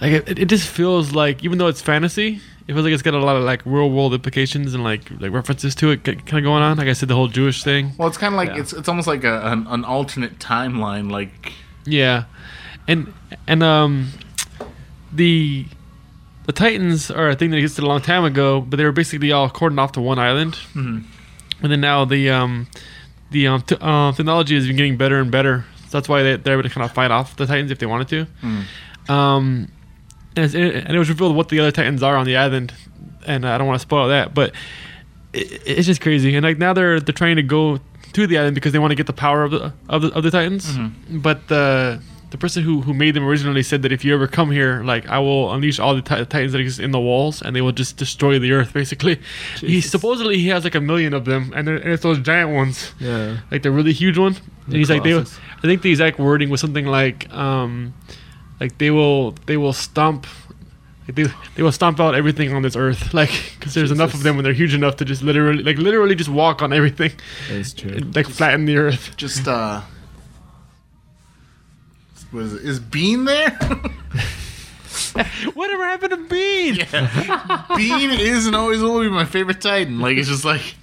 [0.01, 3.15] like it, it just feels like even though it's fantasy, it feels like it's got
[3.15, 6.43] a lot of like real world implications and like like references to it kind of
[6.43, 6.78] going on.
[6.78, 7.93] Like I said, the whole Jewish thing.
[7.97, 8.59] Well, it's kind of like Yeah.
[8.61, 11.09] it's it's almost like a, an, an alternate timeline.
[11.11, 11.53] Like
[11.86, 12.26] Yeah,
[12.88, 13.11] and
[13.47, 14.11] and um,
[15.11, 15.65] the
[16.45, 19.32] the Titans are a thing that existed a long time ago, but they were basically
[19.32, 21.03] all cordoned off to one island, Mhm.
[21.61, 22.67] and then now the um
[23.32, 25.65] the um, t- uh, technology has been getting better and better.
[25.89, 27.86] So that's why they, they're able to kind of fight off the Titans if they
[27.88, 29.13] wanted to.
[29.13, 29.70] Um,
[30.36, 32.73] and, it's, and it was revealed what the other Titans are on the island,
[33.25, 34.53] and I don't want to spoil that, but
[35.34, 36.36] it, it's just crazy.
[36.36, 37.80] And like now they're they're trying to go
[38.13, 40.23] to the island because they want to get the power of the of the, of
[40.23, 40.77] the Titans.
[41.09, 42.01] But the
[42.32, 45.07] the person who, who made them originally said that if you ever come here, like
[45.07, 47.71] I will unleash all the ti- Titans that exist in the walls, and they will
[47.71, 48.71] just destroy the earth.
[48.73, 49.19] Basically,
[49.57, 52.51] he supposedly he has like a million of them, and, they're, and it's those giant
[52.51, 53.38] ones yeah.
[53.49, 54.36] like the really huge one.
[54.65, 57.95] And he's like, they, I think the exact wording was something like, um,
[58.60, 60.28] like they will, they will stomp,
[61.07, 64.38] they, they will stomp out everything on this earth, like because there's enough of them
[64.38, 67.12] and they're huge enough to just literally, like literally, just walk on everything,
[67.49, 67.91] That's true.
[67.95, 69.16] and, like flatten the earth.
[69.18, 69.82] just uh,
[72.32, 72.66] what is it?
[72.66, 73.49] Is Bean there?
[75.53, 76.76] Whatever happened to Bean?
[77.76, 79.99] Bean is and always will be my favorite Titan.
[79.99, 80.76] Like it's just like.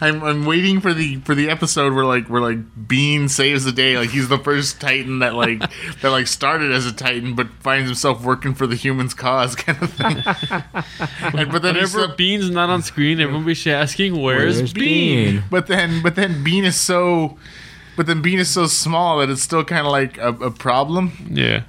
[0.00, 2.58] I'm, I'm waiting for the for the episode where like where like
[2.88, 5.60] Bean saves the day like he's the first Titan that like
[6.02, 9.82] that like started as a Titan but finds himself working for the humans cause kind
[9.82, 10.16] of thing.
[11.38, 14.72] and, but then he's Whenever so- Bean's not on screen, everyone be asking, "Where's, Where's
[14.72, 15.44] Bean?" Bean?
[15.50, 17.38] But then, but then Bean is so,
[17.96, 21.12] but then Bean is so small that it's still kind of like a, a problem.
[21.30, 21.62] Yeah.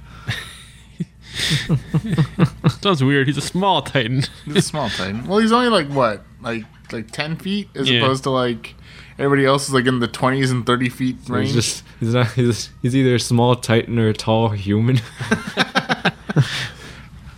[2.80, 3.26] Sounds weird.
[3.26, 4.22] He's a small Titan.
[4.44, 5.26] He's a small Titan.
[5.26, 8.00] Well, he's only like what, like like ten feet, as Yeah.
[8.00, 8.74] opposed to like
[9.18, 11.46] everybody else is like in the twenties and thirty feet range.
[11.52, 15.00] He's just he's not he's, he's either a small titan or a tall human.
[16.34, 16.44] well,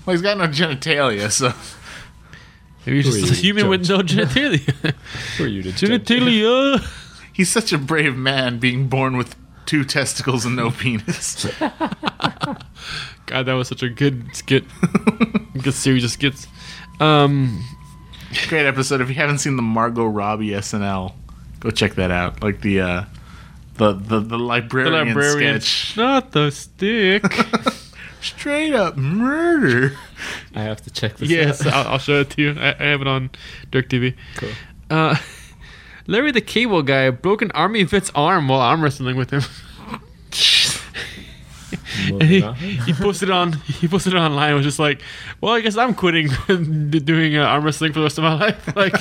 [0.09, 1.53] he's got no genitalia, so
[2.86, 4.94] Maybe he's just a you to human with no genitalia.
[5.36, 5.90] Who are you to judge?
[6.07, 6.86] genitalia.
[7.32, 9.36] he's such a brave man being born with
[9.66, 11.46] two testicles and no penis.
[13.26, 14.64] God, that was such a good skit.
[15.62, 16.46] good series of skits.
[16.98, 17.62] Um,
[18.49, 19.01] Great episode.
[19.01, 21.12] If you haven't seen the Margot Robbie SNL,
[21.59, 22.43] go check that out.
[22.43, 23.05] Like the uh,
[23.74, 25.61] the the the librarian, the librarian, librarian.
[25.61, 25.97] sketch.
[25.97, 27.24] Not the stick.
[28.20, 29.97] Straight up murder.
[30.55, 31.72] I have to check this yes, out.
[31.72, 32.51] I'll, I'll show it to you.
[32.61, 33.31] I, I have it on
[33.70, 34.14] Dirk TV.
[34.37, 34.51] Cool.
[34.91, 35.16] Uh,
[36.07, 39.43] Larry the Cable Guy broke an army vet's arm while arm wrestling with him.
[42.09, 42.55] And he, on.
[42.86, 44.55] he posted on he posted it online.
[44.55, 45.03] Was just like,
[45.41, 46.28] well, I guess I'm quitting
[47.05, 48.76] doing uh, arm wrestling for the rest of my life.
[48.76, 48.95] Like,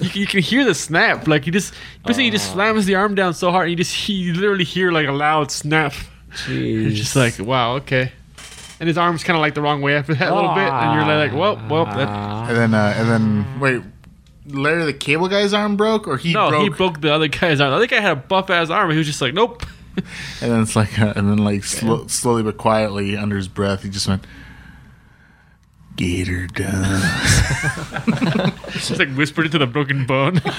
[0.00, 1.26] you, can- you can hear the snap.
[1.26, 1.74] Like he just
[2.04, 4.92] basically he just slams the arm down so hard, and you just he literally hear
[4.92, 5.92] like a loud snap.
[6.32, 6.86] Jeez.
[6.86, 8.12] It's just like, wow, okay.
[8.78, 10.94] And his arm's kind of like the wrong way after that a little bit, and
[10.94, 12.08] you're like, well, well, that,
[12.48, 13.82] And then uh, and then wait,
[14.46, 16.62] Larry the Cable Guy's arm broke, or he no, broke?
[16.62, 17.70] he broke the other guy's arm.
[17.70, 19.64] The other guy had a buff ass arm, and he was just like, nope.
[20.42, 23.82] And then it's like, uh, and then like slo- slowly but quietly under his breath,
[23.82, 24.24] he just went,
[25.96, 27.02] "Gator her done."
[28.72, 30.40] Just like whispered into the broken bone.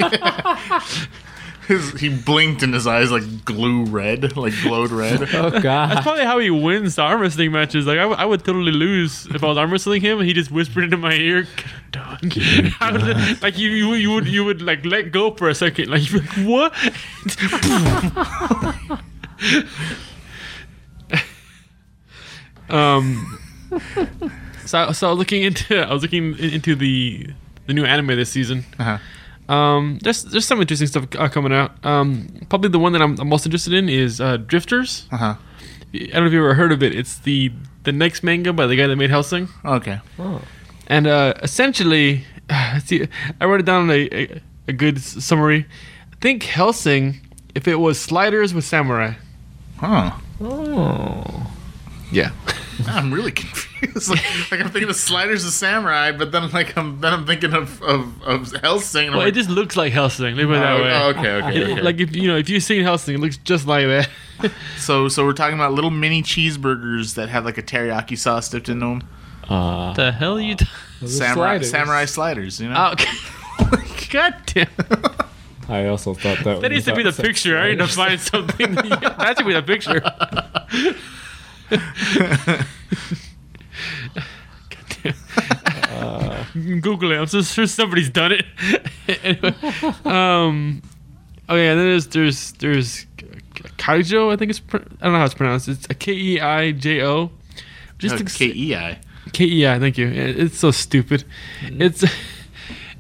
[1.68, 5.22] His, he blinked and his eyes like glue red, like glowed red.
[5.36, 6.02] oh That's god.
[6.02, 7.86] probably how he wins the arm wrestling matches.
[7.86, 10.34] Like I, w- I would totally lose if I was arm wrestling him and he
[10.34, 12.32] just whispered into my ear, "Get her done."
[12.82, 15.90] I would, like you, you, you would, you would like let go for a second.
[15.90, 16.74] Like you'd be like, what?
[22.70, 23.38] Um.
[24.66, 27.28] So, so I was looking into, I was looking into the
[27.68, 28.64] the new anime this season.
[28.80, 29.54] Uh-huh.
[29.54, 31.84] Um, there's there's some interesting stuff uh, coming out.
[31.86, 35.08] Um, probably the one that I'm, I'm most interested in is uh, Drifters.
[35.12, 35.36] Uh huh.
[35.94, 36.96] I don't know if you ever heard of it.
[36.96, 37.52] It's the
[37.84, 40.00] the next manga by the guy that made Hellsing, Okay.
[40.20, 40.42] Oh.
[40.88, 42.24] and uh, essentially,
[42.86, 43.08] see,
[43.42, 45.66] I wrote it down in a, a, a good summary.
[46.14, 47.20] I think Hellsing
[47.56, 49.16] if it was Sliders with Samurai.
[49.82, 50.12] Huh.
[50.40, 51.52] Oh.
[52.12, 52.32] Yeah.
[52.88, 54.10] I'm really confused.
[54.10, 57.54] like, like I'm thinking of Sliders of Samurai, but then like I'm then I'm thinking
[57.54, 59.08] of of, of Hellsing.
[59.08, 60.36] and I'm Well, it just looks like Hellsing.
[60.36, 60.92] Leave it that oh, way.
[60.92, 61.82] oh, okay, okay, It- okay.
[61.82, 64.10] Like if you know if you've seen Hellsing, it looks just like that.
[64.78, 68.70] so so we're talking about little mini cheeseburgers that have like a teriyaki sauce dipped
[68.70, 69.04] into them.
[69.50, 70.56] Uh, the hell you?
[70.56, 70.66] T-
[71.02, 71.70] those Samurai sliders.
[71.72, 72.94] samurai sliders, you know.
[73.60, 74.68] oh, God damn.
[75.72, 76.62] I also thought that.
[76.62, 77.58] That needs to be the picture.
[77.58, 78.76] I need to find something.
[78.76, 80.02] that should be the picture.
[85.92, 87.18] uh, Google it.
[87.18, 88.46] I'm so sure somebody's done it.
[89.24, 89.56] anyway,
[90.06, 90.82] um,
[91.48, 93.06] oh yeah, then there's there's there's
[93.78, 94.32] Keijo.
[94.32, 95.68] I think it's pr- I don't know how it's pronounced.
[95.68, 97.32] It's a K E I J O.
[97.98, 99.00] Just oh, K E I.
[99.32, 99.80] K E I.
[99.80, 100.08] Thank you.
[100.08, 101.24] It's so stupid.
[101.62, 101.82] Mm-hmm.
[101.82, 102.04] It's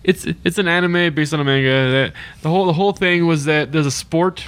[0.03, 1.91] it's it's an anime based on a manga.
[1.91, 4.45] That the whole the whole thing was that there's a sport,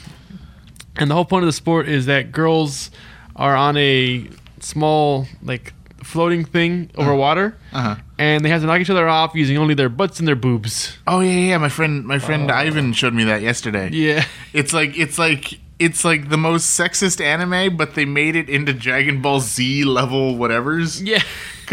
[0.95, 2.91] and the whole point of the sport is that girls
[3.36, 4.28] are on a
[4.60, 5.74] small like
[6.04, 7.95] floating thing over water, Uh huh.
[8.18, 10.97] and they have to knock each other off using only their butts and their boobs.
[11.08, 11.58] Oh yeah, yeah.
[11.58, 13.89] My friend, my friend Ivan showed me that yesterday.
[13.91, 14.26] Yeah.
[14.54, 18.74] It's like it's like it's like the most sexist anime, but they made it into
[18.74, 21.01] Dragon Ball Z level whatever's.
[21.01, 21.22] Yeah.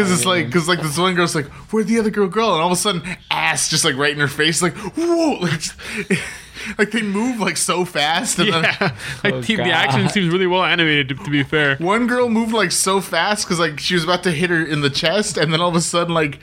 [0.01, 2.61] Cause it's like, cause like this one girl's like, "Where'd the other girl go?" And
[2.63, 5.63] all of a sudden, ass just like right in her face, like, "Whoa!" Like,
[6.79, 8.39] like they move like so fast.
[8.39, 8.97] And then Yeah.
[9.25, 11.77] Like, Oh, the the action seems really well animated, to, to be fair.
[11.77, 14.81] one girl moved like so fast because like she was about to hit her in
[14.81, 16.39] the chest, and then all of a sudden, like,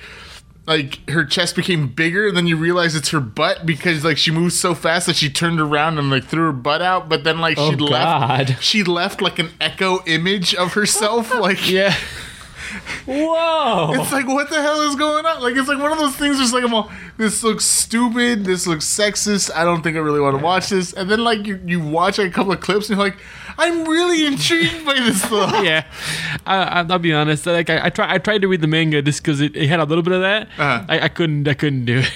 [0.66, 4.32] like her chest became bigger, and then you realize it's her butt because like she
[4.32, 7.39] moved so fast that she turned around and like threw her butt out, but then
[7.39, 7.91] like Oh, she left,
[8.49, 8.58] God.
[8.60, 11.95] she left like an echo image of herself, like Yeah.
[13.05, 13.93] Whoa!
[13.93, 15.41] It's like what the hell is going on?
[15.41, 16.38] Like it's like one of those things.
[16.38, 18.45] Just like I'm all, this looks stupid.
[18.45, 19.49] This looks sexist.
[19.55, 20.93] I don't think I really want to watch this.
[20.93, 23.18] And then like you, you watch like, a couple of clips and you're like,
[23.60, 25.47] I'm really intrigued by this though.
[25.64, 25.86] yeah,
[26.45, 27.45] I, I- I'll be honest.
[27.45, 29.80] Like I, I try, I tried to read the manga just because it, it had
[29.80, 30.47] a little bit of that.
[30.58, 30.86] Uh-huh.
[30.88, 32.12] I, I couldn't, I couldn't do it.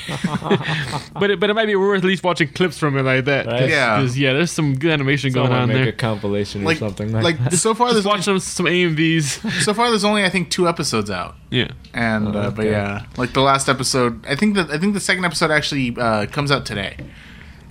[1.19, 3.45] but it, but it might be worth at least watching clips from it like that.
[3.45, 3.69] 'cause- Right.
[3.69, 3.95] Yeah.
[3.97, 4.33] 'cause, yeah.
[4.33, 5.87] There's some good animation going Someone on make there.
[5.89, 7.53] a compilation or Like something like, like that.
[7.57, 9.61] so far Just there's watch some some AMVs.
[9.63, 11.35] so far there's only I think two episodes out.
[11.49, 11.69] yeah.
[11.93, 12.71] And uh, but okay.
[12.71, 16.25] yeah, like the last episode, I think that I think the second episode actually uh,
[16.27, 16.95] comes out today.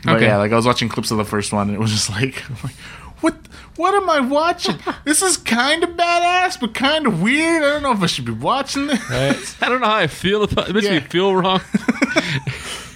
[0.05, 0.27] But Okay.
[0.27, 2.43] yeah, like I was watching clips of the first one, and it was just like,
[2.65, 2.75] like,
[3.21, 3.35] what
[3.81, 4.77] what am I watching?
[5.05, 7.63] this is kind of badass, but kind of weird.
[7.63, 9.01] I don't know if I should be watching this.
[9.11, 9.57] Right?
[9.63, 10.71] I don't know how I feel about it.
[10.71, 11.61] It makes me feel wrong.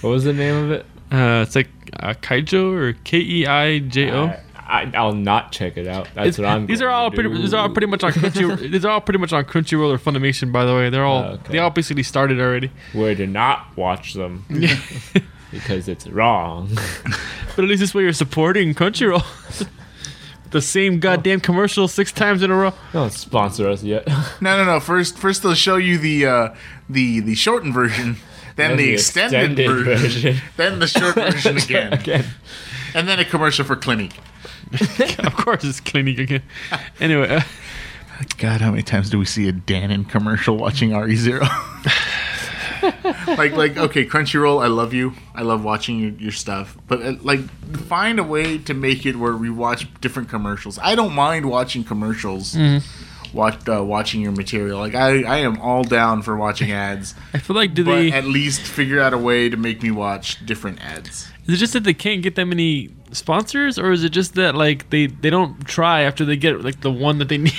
[0.01, 0.85] What was the name of it?
[1.11, 1.69] Uh, it's like
[1.99, 4.25] uh, Keijo or K E I J O.
[4.25, 6.07] I, I, I'll not check it out.
[6.13, 6.67] That's It's- what I'm.
[6.67, 7.29] these are going all to pretty.
[7.29, 7.37] do.
[7.41, 8.71] These are all pretty much on Crunchy.
[8.71, 10.51] these are all pretty much on Crunchyroll or Funimation.
[10.51, 11.53] By the way, they're all okay.
[11.53, 12.69] they all basically started already.
[12.93, 14.77] Where to not watch them Yeah,
[15.51, 16.69] because it's wrong.
[17.55, 19.67] but at least this way you're supporting Crunchyroll.
[20.55, 22.71] The same goddamn commercial six times in a row.
[22.93, 24.07] Don't sponsor us yet.
[24.39, 24.79] No, no, no.
[24.79, 26.55] First, first they'll show you the uh,
[26.89, 28.15] the the shortened version,
[28.55, 32.23] then And the, extended, version, then the short version again, Again.
[32.93, 34.17] and then a commercial for Clinique.
[35.19, 36.43] of course, it's Clinique again.
[37.01, 37.41] Anyway, uh,
[38.37, 41.45] God, how many times do we see a Dannon commercial watching RE Zero?
[43.27, 45.13] Like, like, okay, Crunchyroll, I love you.
[45.33, 47.41] I love watching your, your stuff, but uh, like,
[47.85, 50.79] find a way to make it where we watch different commercials.
[50.79, 52.55] I don't mind watching commercials.
[53.35, 54.79] Watch, uh, watching your material.
[54.79, 58.11] Like I, I am all down for watching ads, I feel like do but they?
[58.11, 61.29] at least figure out a way to make me watch different ads.
[61.47, 64.55] Is it just that they can't get that many sponsors, or is it just that
[64.55, 67.53] like they they don't try after they get like the one that they need?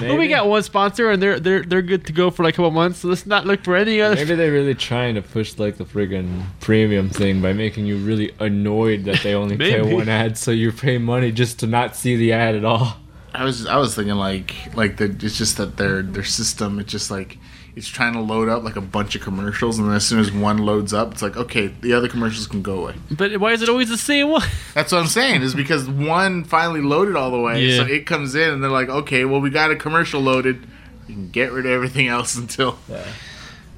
[0.00, 2.56] well, we got one sponsor and they're they're they're good to go for like a
[2.58, 3.00] couple months.
[3.00, 4.14] So let's not look for any other.
[4.14, 8.32] Maybe they're really trying to push like the friggin' premium thing by making you really
[8.38, 9.94] annoyed that they only play Maybe.
[9.94, 12.98] one ad, so you pay money just to not see the ad at all.
[13.34, 16.92] I was I was thinking like like the it's just that their their system it's
[16.92, 17.36] just like
[17.76, 20.30] it's trying to load up like a bunch of commercials and then as soon as
[20.30, 22.94] one loads up it's like okay the other commercials can go away.
[23.10, 24.46] But why is it always the same one?
[24.74, 27.78] That's what I'm saying is because one finally loaded all the way Yeah.
[27.78, 30.64] so it comes in and they're like okay well we got a commercial loaded
[31.08, 32.78] you can get rid of everything else until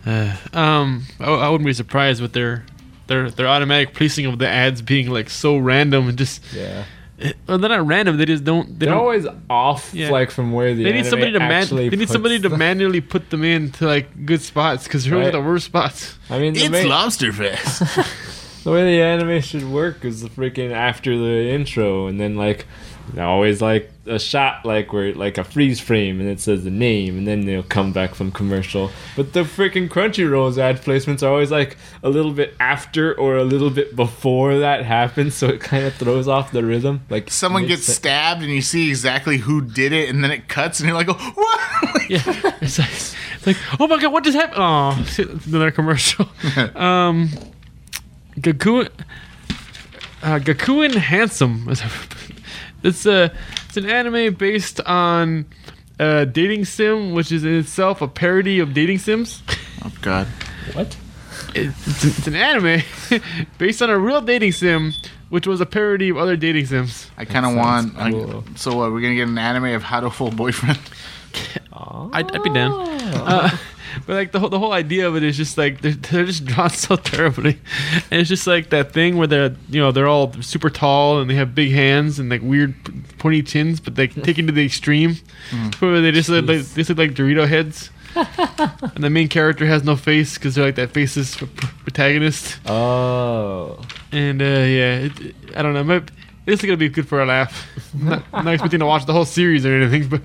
[0.04, 2.64] Um, I, I wouldn't be surprised with their
[3.07, 6.84] their their automatic placing of the ads being like so random and just Yeah.
[7.47, 8.17] Well, they're not random.
[8.19, 8.79] They just don't.
[8.79, 9.03] They They're don't.
[9.03, 10.11] always off Yeah.
[10.11, 11.67] like from where the they need somebody to man.
[11.69, 15.27] They need puts somebody to manually put them into like good spots because they're always
[15.27, 15.33] Right.
[15.33, 16.19] the worst spots.
[16.29, 17.81] I mean, the, it's main- Lobster Fest.
[18.64, 22.67] the way the anime should work is the freaking after the intro, and then like
[23.18, 27.18] always like a shot like where like a freeze frame, and it says the name,
[27.18, 28.90] and then they'll come back from commercial.
[29.16, 33.44] But the freaking Crunchyroll's ad placements are always like a little bit after or a
[33.44, 37.02] little bit before that happens, so it kind of throws off the rhythm.
[37.11, 40.48] Like Someone gets it- stabbed and you see exactly who did it and then it
[40.48, 42.22] cuts and you're like oh, what Like, Yeah,
[42.61, 44.59] it's like, it's like oh my god, what just happened?
[44.61, 46.28] Oh, another commercial.
[46.74, 47.30] um,
[48.40, 51.66] Gaku, uh, Gakuen Handsome.
[52.83, 53.33] It's a
[53.66, 55.47] it's an anime based on
[55.99, 59.43] uh, dating sim, which is in itself a parody of dating sims.
[59.85, 60.27] oh god
[60.72, 60.97] what?
[61.55, 62.83] It's, it's an anime
[63.59, 64.93] based on a real dating sim,
[65.29, 67.11] which was a parody of other dating sims.
[67.16, 67.95] I kind of want.
[67.97, 68.45] cool.
[68.47, 68.93] I, so what?
[68.93, 70.79] We're gonna get an anime of how to fool boyfriend.
[72.12, 72.72] I'd, I'd be down.
[72.72, 73.57] Uh,
[74.07, 76.44] but like the whole, the whole idea of it is just like they're, they're just
[76.44, 77.59] drawn so terribly,
[78.11, 81.30] and it's just like that thing where they're you know they're all super tall and
[81.30, 82.74] they have big hands and like weird
[83.18, 85.16] pointy chins, but they take it to the extreme,
[85.78, 87.90] where they just look like, they just look like Dorito heads.
[88.16, 92.59] and the main character has no face because they're like that faceless p- p- protagonist.
[92.66, 93.78] Oh.
[94.11, 95.84] And uh, yeah, it, it- I don't know.
[95.84, 96.07] Maybe,
[96.47, 97.68] this is gonna be good for a laugh.
[97.94, 100.22] I'm not, I'm not expecting to watch the whole series or anything, but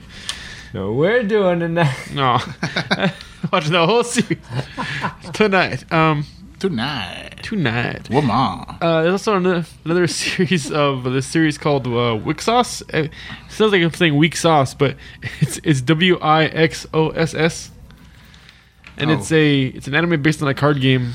[0.73, 2.11] No, we're doing tonight.
[2.13, 2.39] no,
[3.51, 4.37] watching the whole series
[5.33, 5.91] tonight.
[5.91, 6.25] Um,
[6.59, 7.39] Tonight.
[7.41, 8.07] tonight.
[8.11, 8.29] Woman.
[8.79, 12.83] Uh, there's also another, another series of this series called uh, WIXOSS.
[12.93, 13.11] Uh, It
[13.49, 14.95] sounds like I'm saying weak sauce, but
[15.39, 17.71] it's it's W I X O S S,
[18.95, 19.13] and Oh.
[19.15, 21.13] it's a it's an anime based on a card game.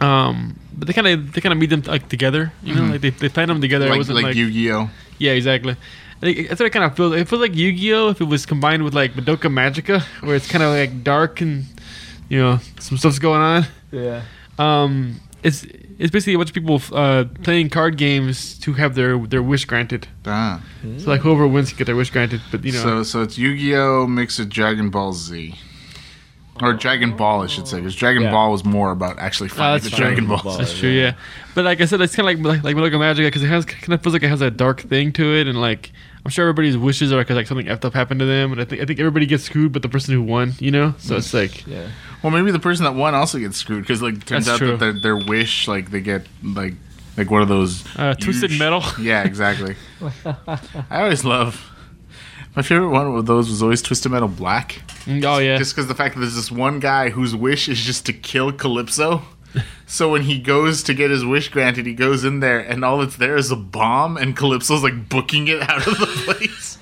[0.00, 3.00] Um, but they kind of they kind of meet them like together, you know, like
[3.02, 3.86] they they find them together.
[3.86, 4.90] it wasn't like, like, Yu-Gi-Oh.
[5.18, 5.76] yeah, exactly.
[6.22, 7.14] I think that's what it kind of feels.
[7.14, 10.64] It feels like Yu-Gi-Oh if it was combined with like Madoka Magica, where it's kind
[10.64, 11.66] of like dark and
[12.28, 13.66] you know some stuff's going on.
[13.92, 14.22] Yeah.
[14.58, 15.64] Um, it's
[15.98, 19.64] it's basically a bunch of people uh, playing card games to have their their wish
[19.66, 20.08] granted.
[20.24, 20.62] Ah.
[20.98, 22.40] So like whoever wins can get their wish granted.
[22.50, 25.54] But you know, So so it's Yu-Gi-Oh mixed with Dragon Ball Z.
[26.62, 28.30] Or Dragon Ball, I should say, because Dragon Yeah.
[28.30, 30.06] Ball was more about actually fighting that's the true.
[30.06, 30.42] Dragon Balls.
[30.42, 30.58] Ball.
[30.58, 30.88] that's true.
[30.90, 31.12] Yeah,
[31.54, 33.64] but like I said, it's kind of like like, like Madoka Magica because it has
[33.66, 35.92] kind of feels like it has a dark thing to it, and like
[36.24, 38.64] I'm sure everybody's wishes are because like something effed up happened to them, and I
[38.64, 40.94] think I think everybody gets screwed, but the person who won, you know.
[40.98, 41.88] So it's like Yeah.
[42.22, 44.68] Well, maybe the person that won also gets screwed because like turns That's out true.
[44.76, 46.74] that their, their wish, like they get like
[47.18, 48.82] like one of those Uh, Twisted huge- Metal.
[49.00, 49.76] Yeah, exactly.
[50.90, 51.70] I always love.
[52.56, 54.80] My favorite one of those was always Twisted Metal Black.
[55.04, 57.80] mm, oh yeah, Just because the fact that there's this one guy whose wish is
[57.80, 59.22] just to kill Calypso.
[59.86, 62.98] So when he goes to get his wish granted, he goes in there and all
[62.98, 66.76] that's there is a bomb, and Calypso's like booking it out of the place.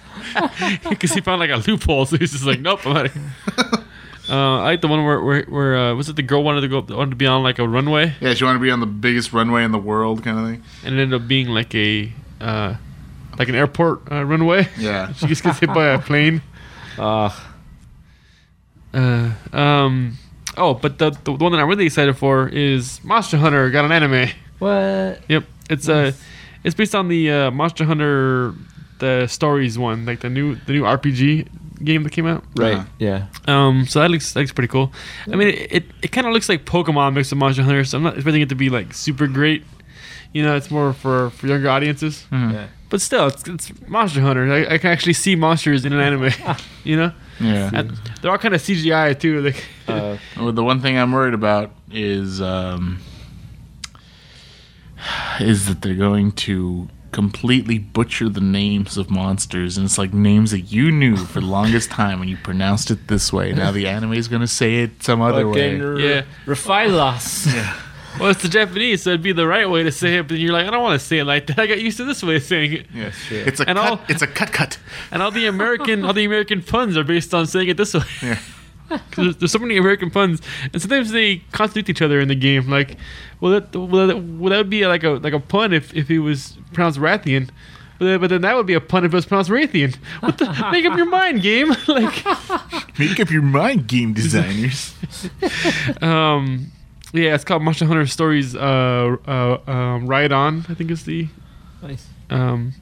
[0.88, 3.32] because he found like a loophole, so he's just like, nope, I'm out of here.
[4.28, 6.68] Uh, I like the one where where, where uh, was it the girl wanted to
[6.68, 8.86] go wanted to be on like a runway yeah, she wanted to be on the
[8.86, 10.62] biggest runway in the world, kind of thing.
[10.84, 12.10] and it ended up being like a
[12.40, 12.74] uh,
[13.38, 14.68] like an airport uh, runway.
[14.78, 15.12] Yeah.
[15.16, 16.42] She just gets hit by a plane.
[16.98, 17.54] Ah.
[18.92, 20.16] Uh, um,
[20.56, 23.92] oh, but the, the one that I'm really excited for is Monster Hunter got an
[23.92, 24.28] anime.
[24.58, 25.20] what?
[25.28, 26.12] Yep, it's uh,
[26.62, 28.54] it's based on the uh, Monster Hunter
[28.98, 31.48] the stories one, like the new the new RPG
[31.82, 32.44] game that came out.
[32.56, 32.76] Right.
[32.76, 32.86] Uh-huh.
[32.98, 33.26] Yeah.
[33.46, 34.92] Um, so that looks that looks pretty cool.
[35.30, 37.98] I mean, it it, it kind of looks like Pokemon mixed with Monster Hunter, so
[37.98, 39.64] I'm not expecting it to be like super great.
[40.32, 42.26] You know, it's more for for younger audiences.
[42.32, 42.68] Yeah.
[42.94, 44.52] But still, it's, it's Monster Hunter.
[44.52, 46.30] I, I can actually see monsters in an anime.
[46.84, 47.68] you know, Yeah.
[47.74, 47.90] and
[48.22, 49.40] they're all kind of CGI too.
[49.42, 53.00] Like, Uh, Well, the one thing I'm worried about is um,
[55.40, 60.52] is that they're going to completely butcher the names of monsters, and it's like names
[60.52, 63.52] that you knew for the longest time and you pronounced it this way.
[63.52, 65.80] Now the anime is going to say it some other way.
[65.80, 66.22] fucking Yeah.
[68.14, 68.20] Rathalos.
[68.20, 70.28] well, it's the Japanese, so it'd be the right way to say it.
[70.28, 71.58] But you're like, I don't want to say it like that.
[71.58, 72.86] I got used to this way of saying it.
[72.94, 73.38] Yeah, true.
[73.46, 73.90] it's a And cut.
[73.90, 74.52] all- it's a cut.
[74.52, 74.78] Cut.
[75.10, 78.00] And all the American, all the American puns are based on saying it this way.
[78.22, 78.38] Yeah.
[78.88, 80.42] 'Cause there's, there's so many American puns,
[80.72, 82.68] and sometimes they contradict each other in the game.
[82.68, 82.98] Like,
[83.40, 86.10] well, that well, that, well, that would be like a like a pun if, if
[86.10, 87.48] it was pronounced Rathian,
[87.98, 89.96] but then, but then that would be a pun if it was pronounced Rathian.
[90.20, 90.68] What the?
[90.70, 91.68] make up your mind, game.
[91.88, 92.24] like,
[92.98, 94.94] Make up your mind, game designers.
[96.02, 96.70] um,
[97.14, 98.56] yeah, it's called Monster Hunter Stories.
[98.56, 101.28] Uh, uh, um, Ride On, I think is the
[101.82, 102.06] nice.
[102.30, 102.72] um,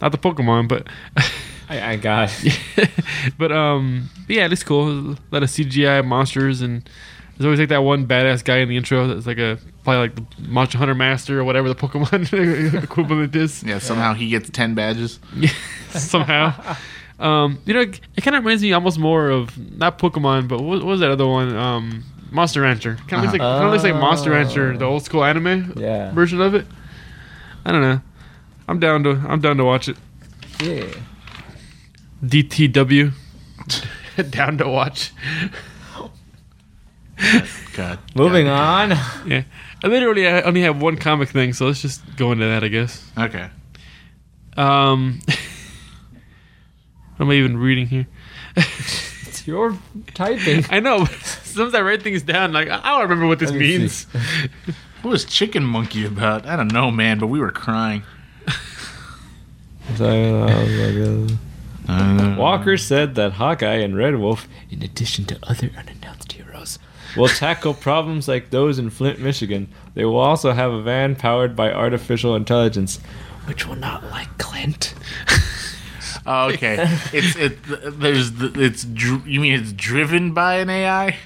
[0.00, 0.88] not the Pokemon, but
[1.68, 2.90] I, I got it.
[3.38, 4.88] but um, yeah, it's cool.
[4.88, 6.88] A lot of CGI monsters, and
[7.36, 10.16] there's always like that one badass guy in the intro that's like a probably like
[10.16, 13.62] the Monster Hunter Master or whatever the Pokemon equivalent is.
[13.62, 13.78] yeah.
[13.78, 15.20] Somehow he gets ten badges.
[15.36, 15.50] Yeah,
[15.90, 16.76] somehow.
[17.20, 20.60] Um, you know, it, it kind of reminds me almost more of not Pokemon, but
[20.60, 21.54] what, what was that other one?
[21.56, 22.04] Um,
[22.34, 22.96] Monster Rancher.
[23.08, 26.12] Kind of looks like kind of looks like Monster Rancher, the old school anime Yeah.
[26.12, 26.66] version of it.
[27.64, 28.00] I don't know.
[28.68, 29.96] I'm down to I'm down to watch it.
[30.62, 30.86] Yeah.
[32.24, 33.12] DTW.
[34.30, 35.12] down to watch.
[37.74, 37.98] God.
[38.16, 38.90] Moving on.
[39.26, 39.44] Yeah.
[39.82, 42.68] I literally I only have one comic thing, so let's just go into that, I
[42.68, 43.08] guess.
[43.16, 43.48] Okay.
[44.56, 45.20] Um,
[47.16, 48.06] what am I even reading here?
[49.44, 49.76] It's your
[50.14, 50.64] typing.
[50.70, 53.60] I know, but sometimes I write things down like I don't remember what this Let
[53.60, 54.06] me means.
[55.02, 56.46] What was Chicken Monkey about?
[56.46, 58.04] I don't know, man, but we were crying.
[61.86, 66.78] Uh, Walker said that Hawkeye and Red Wolf, in addition to other unannounced heroes,
[67.14, 69.68] will tackle problems like those in Flint, Michigan.
[69.92, 72.98] They will also have a van powered by artificial intelligence,
[73.44, 74.94] which will not like Clint.
[76.26, 76.76] Oh, okay.
[77.12, 77.58] it's it.
[78.00, 78.84] There's the- it's.
[78.84, 81.16] You mean it's driven by an AI?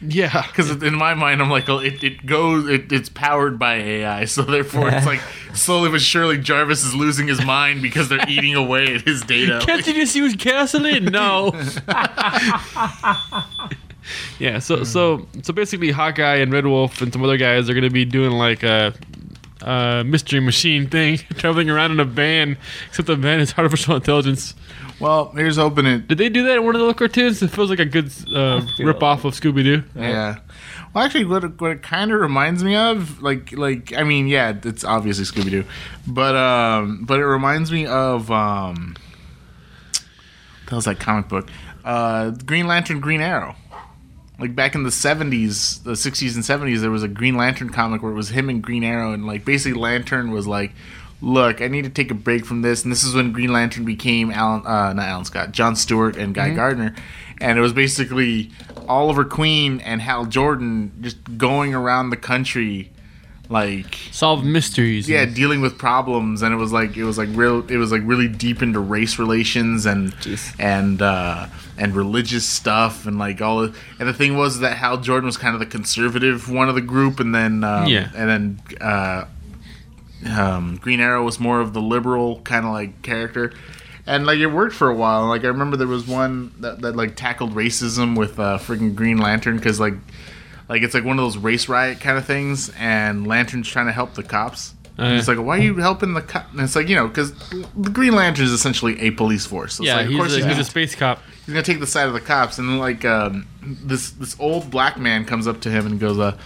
[0.00, 0.46] Yeah.
[0.46, 4.24] Because in my mind, I'm like, oh, it, it goes, it, it's powered by AI,
[4.26, 5.20] so therefore it's like
[5.54, 9.60] slowly but surely Jarvis is losing his mind because they're eating away at his data.
[9.66, 11.06] Can't you just use gasoline?
[11.06, 11.50] No.
[14.38, 14.58] yeah.
[14.60, 18.04] So so so basically, Hawkeye and Red Wolf and some other guys are gonna be
[18.04, 18.94] doing like a,
[19.62, 22.56] a mystery machine thing, traveling around in a van.
[22.88, 24.54] Except the van is artificial intelligence.
[25.00, 26.08] Well, here's hoping it.
[26.08, 27.40] Did they do that in one of the cartoons?
[27.40, 29.84] It feels like a good uh, rip off of Scooby Doo.
[29.94, 30.38] Yeah.
[30.92, 34.26] Well, actually, what it, what it kind of reminds me of, like, like I mean,
[34.26, 35.64] yeah, it's obviously Scooby Doo,
[36.06, 38.96] but um, but it reminds me of um,
[40.68, 41.48] that was that comic book,
[41.84, 43.54] uh, Green Lantern, Green Arrow.
[44.38, 48.02] Like back in the seventies, the sixties and seventies, there was a Green Lantern comic
[48.02, 50.72] where it was him and Green Arrow, and like basically Lantern was like,
[51.20, 53.84] "Look, I need to take a break from this," and this is when Green Lantern
[53.84, 56.94] became Alan, uh, not Alan Scott, John Stewart and Guy Gardner,
[57.40, 58.50] and it was basically
[58.88, 62.92] Oliver Queen and Hal Jordan just going around the country,
[63.50, 65.08] like Solve mysteries.
[65.08, 67.68] yeah, dealing with problems, and it was like it was like real.
[67.70, 70.54] It was like really deep into race relations and Jeez.
[70.58, 71.46] and uh,
[71.78, 73.64] and religious stuff, and like all.
[73.64, 76.74] Of, and the thing was that Hal Jordan was kind of the conservative one of
[76.74, 78.10] the group, and then um, Yeah.
[78.14, 79.24] and then uh,
[80.30, 83.52] um, Green Arrow was more of the liberal kind of like character.
[84.06, 85.26] And like it worked for a while.
[85.26, 89.18] Like I remember there was one that, that like tackled racism with uh, freaking Green
[89.18, 89.94] Lantern because like
[90.68, 93.92] like it's like one of those race riot kind of things, and Lantern's trying to
[93.92, 94.74] help the cops.
[94.98, 95.14] Uh.
[95.16, 96.50] it's like, why are you helping the cop?
[96.50, 97.32] And it's like, you know, because
[97.76, 99.74] the Green Lantern is essentially a police force.
[99.74, 101.22] So it's Yeah, like, of he's, course a, he's, he's gonna, a space cop.
[101.46, 102.58] he's gonna take the side of the cops.
[102.58, 106.18] And then like um, this this old black man comes up to him and goes,
[106.18, 106.36] uh,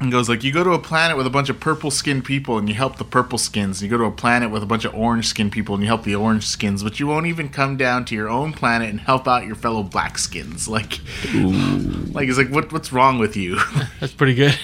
[0.00, 2.56] and goes like, you go to a planet with a bunch of purple skinned people
[2.56, 3.82] and you help the purple skins.
[3.82, 6.04] You go to a planet with a bunch of orange skinned people and you help
[6.04, 9.26] the orange skins, but you won't even come down to your own planet and help
[9.26, 10.68] out your fellow black skins.
[10.78, 11.00] Like,
[12.14, 13.58] like it's like, what what's wrong with you?
[14.00, 14.56] That's pretty good.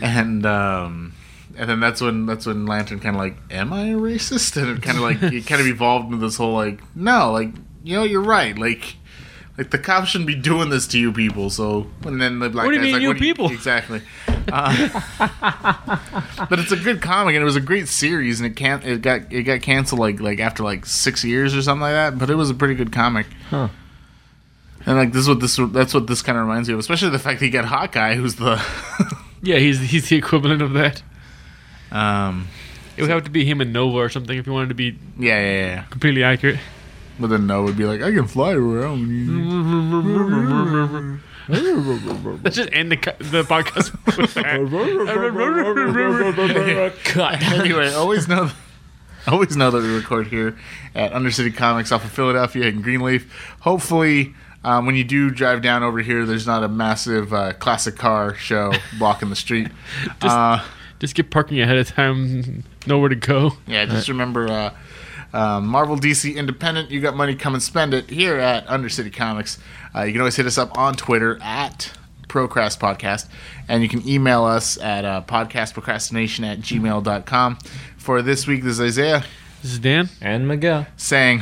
[0.00, 1.12] and um
[1.56, 4.70] and then that's when that's when lantern kind of like am i a racist and
[4.70, 7.50] it kind of like it kind of evolved into this whole like no like
[7.84, 8.96] you know you're right like
[9.58, 12.64] like the cops shouldn't be doing this to you people so and then the black
[12.64, 13.50] What do you mean, like you people?
[13.50, 14.00] exactly
[14.50, 15.00] uh,
[16.48, 19.02] but it's a good comic and it was a great series and it can't it
[19.02, 22.30] got it got canceled like like after like six years or something like that but
[22.30, 23.68] it was a pretty good comic Huh.
[24.86, 27.10] and like this is what this that's what this kind of reminds me of especially
[27.10, 28.62] the fact that you got hawkeye who's the
[29.44, 31.02] Yeah, he's he's the equivalent of that.
[31.90, 32.46] um
[32.96, 34.96] It would have to be him and Nova or something if you wanted to be
[35.18, 36.58] yeah yeah yeah completely accurate.
[37.20, 39.08] But then no would be like, I can fly around.
[41.48, 44.62] Let's just end the the podcast with that.
[47.04, 47.42] Cut.
[47.42, 48.50] anyway, always know,
[49.26, 50.56] always know that we record here
[50.94, 53.30] at Undercity Comics off of Philadelphia and Greenleaf.
[53.60, 54.34] Hopefully,
[54.64, 58.34] um, when you do drive down over here, there's not a massive uh, classic car
[58.34, 59.68] show blocking the street.
[60.22, 60.64] uh,
[61.00, 62.64] Just get parking ahead of time.
[62.86, 63.52] Nowhere to go.
[63.66, 64.48] yeah, just remember.
[64.48, 64.70] Uh,
[65.32, 69.58] uh, Marvel DC Independent, you got money, come and spend it here at Undercity Comics.
[69.94, 71.92] Uh, you can always hit us up on Twitter at
[72.28, 73.28] Procrast Podcast,
[73.68, 77.58] and you can email us at uh, podcastprocrastination at gmail.com.
[77.96, 79.24] For this week, this is Isaiah
[79.62, 80.08] This is Dan.
[80.20, 80.86] And Miguel.
[80.96, 81.40] saying.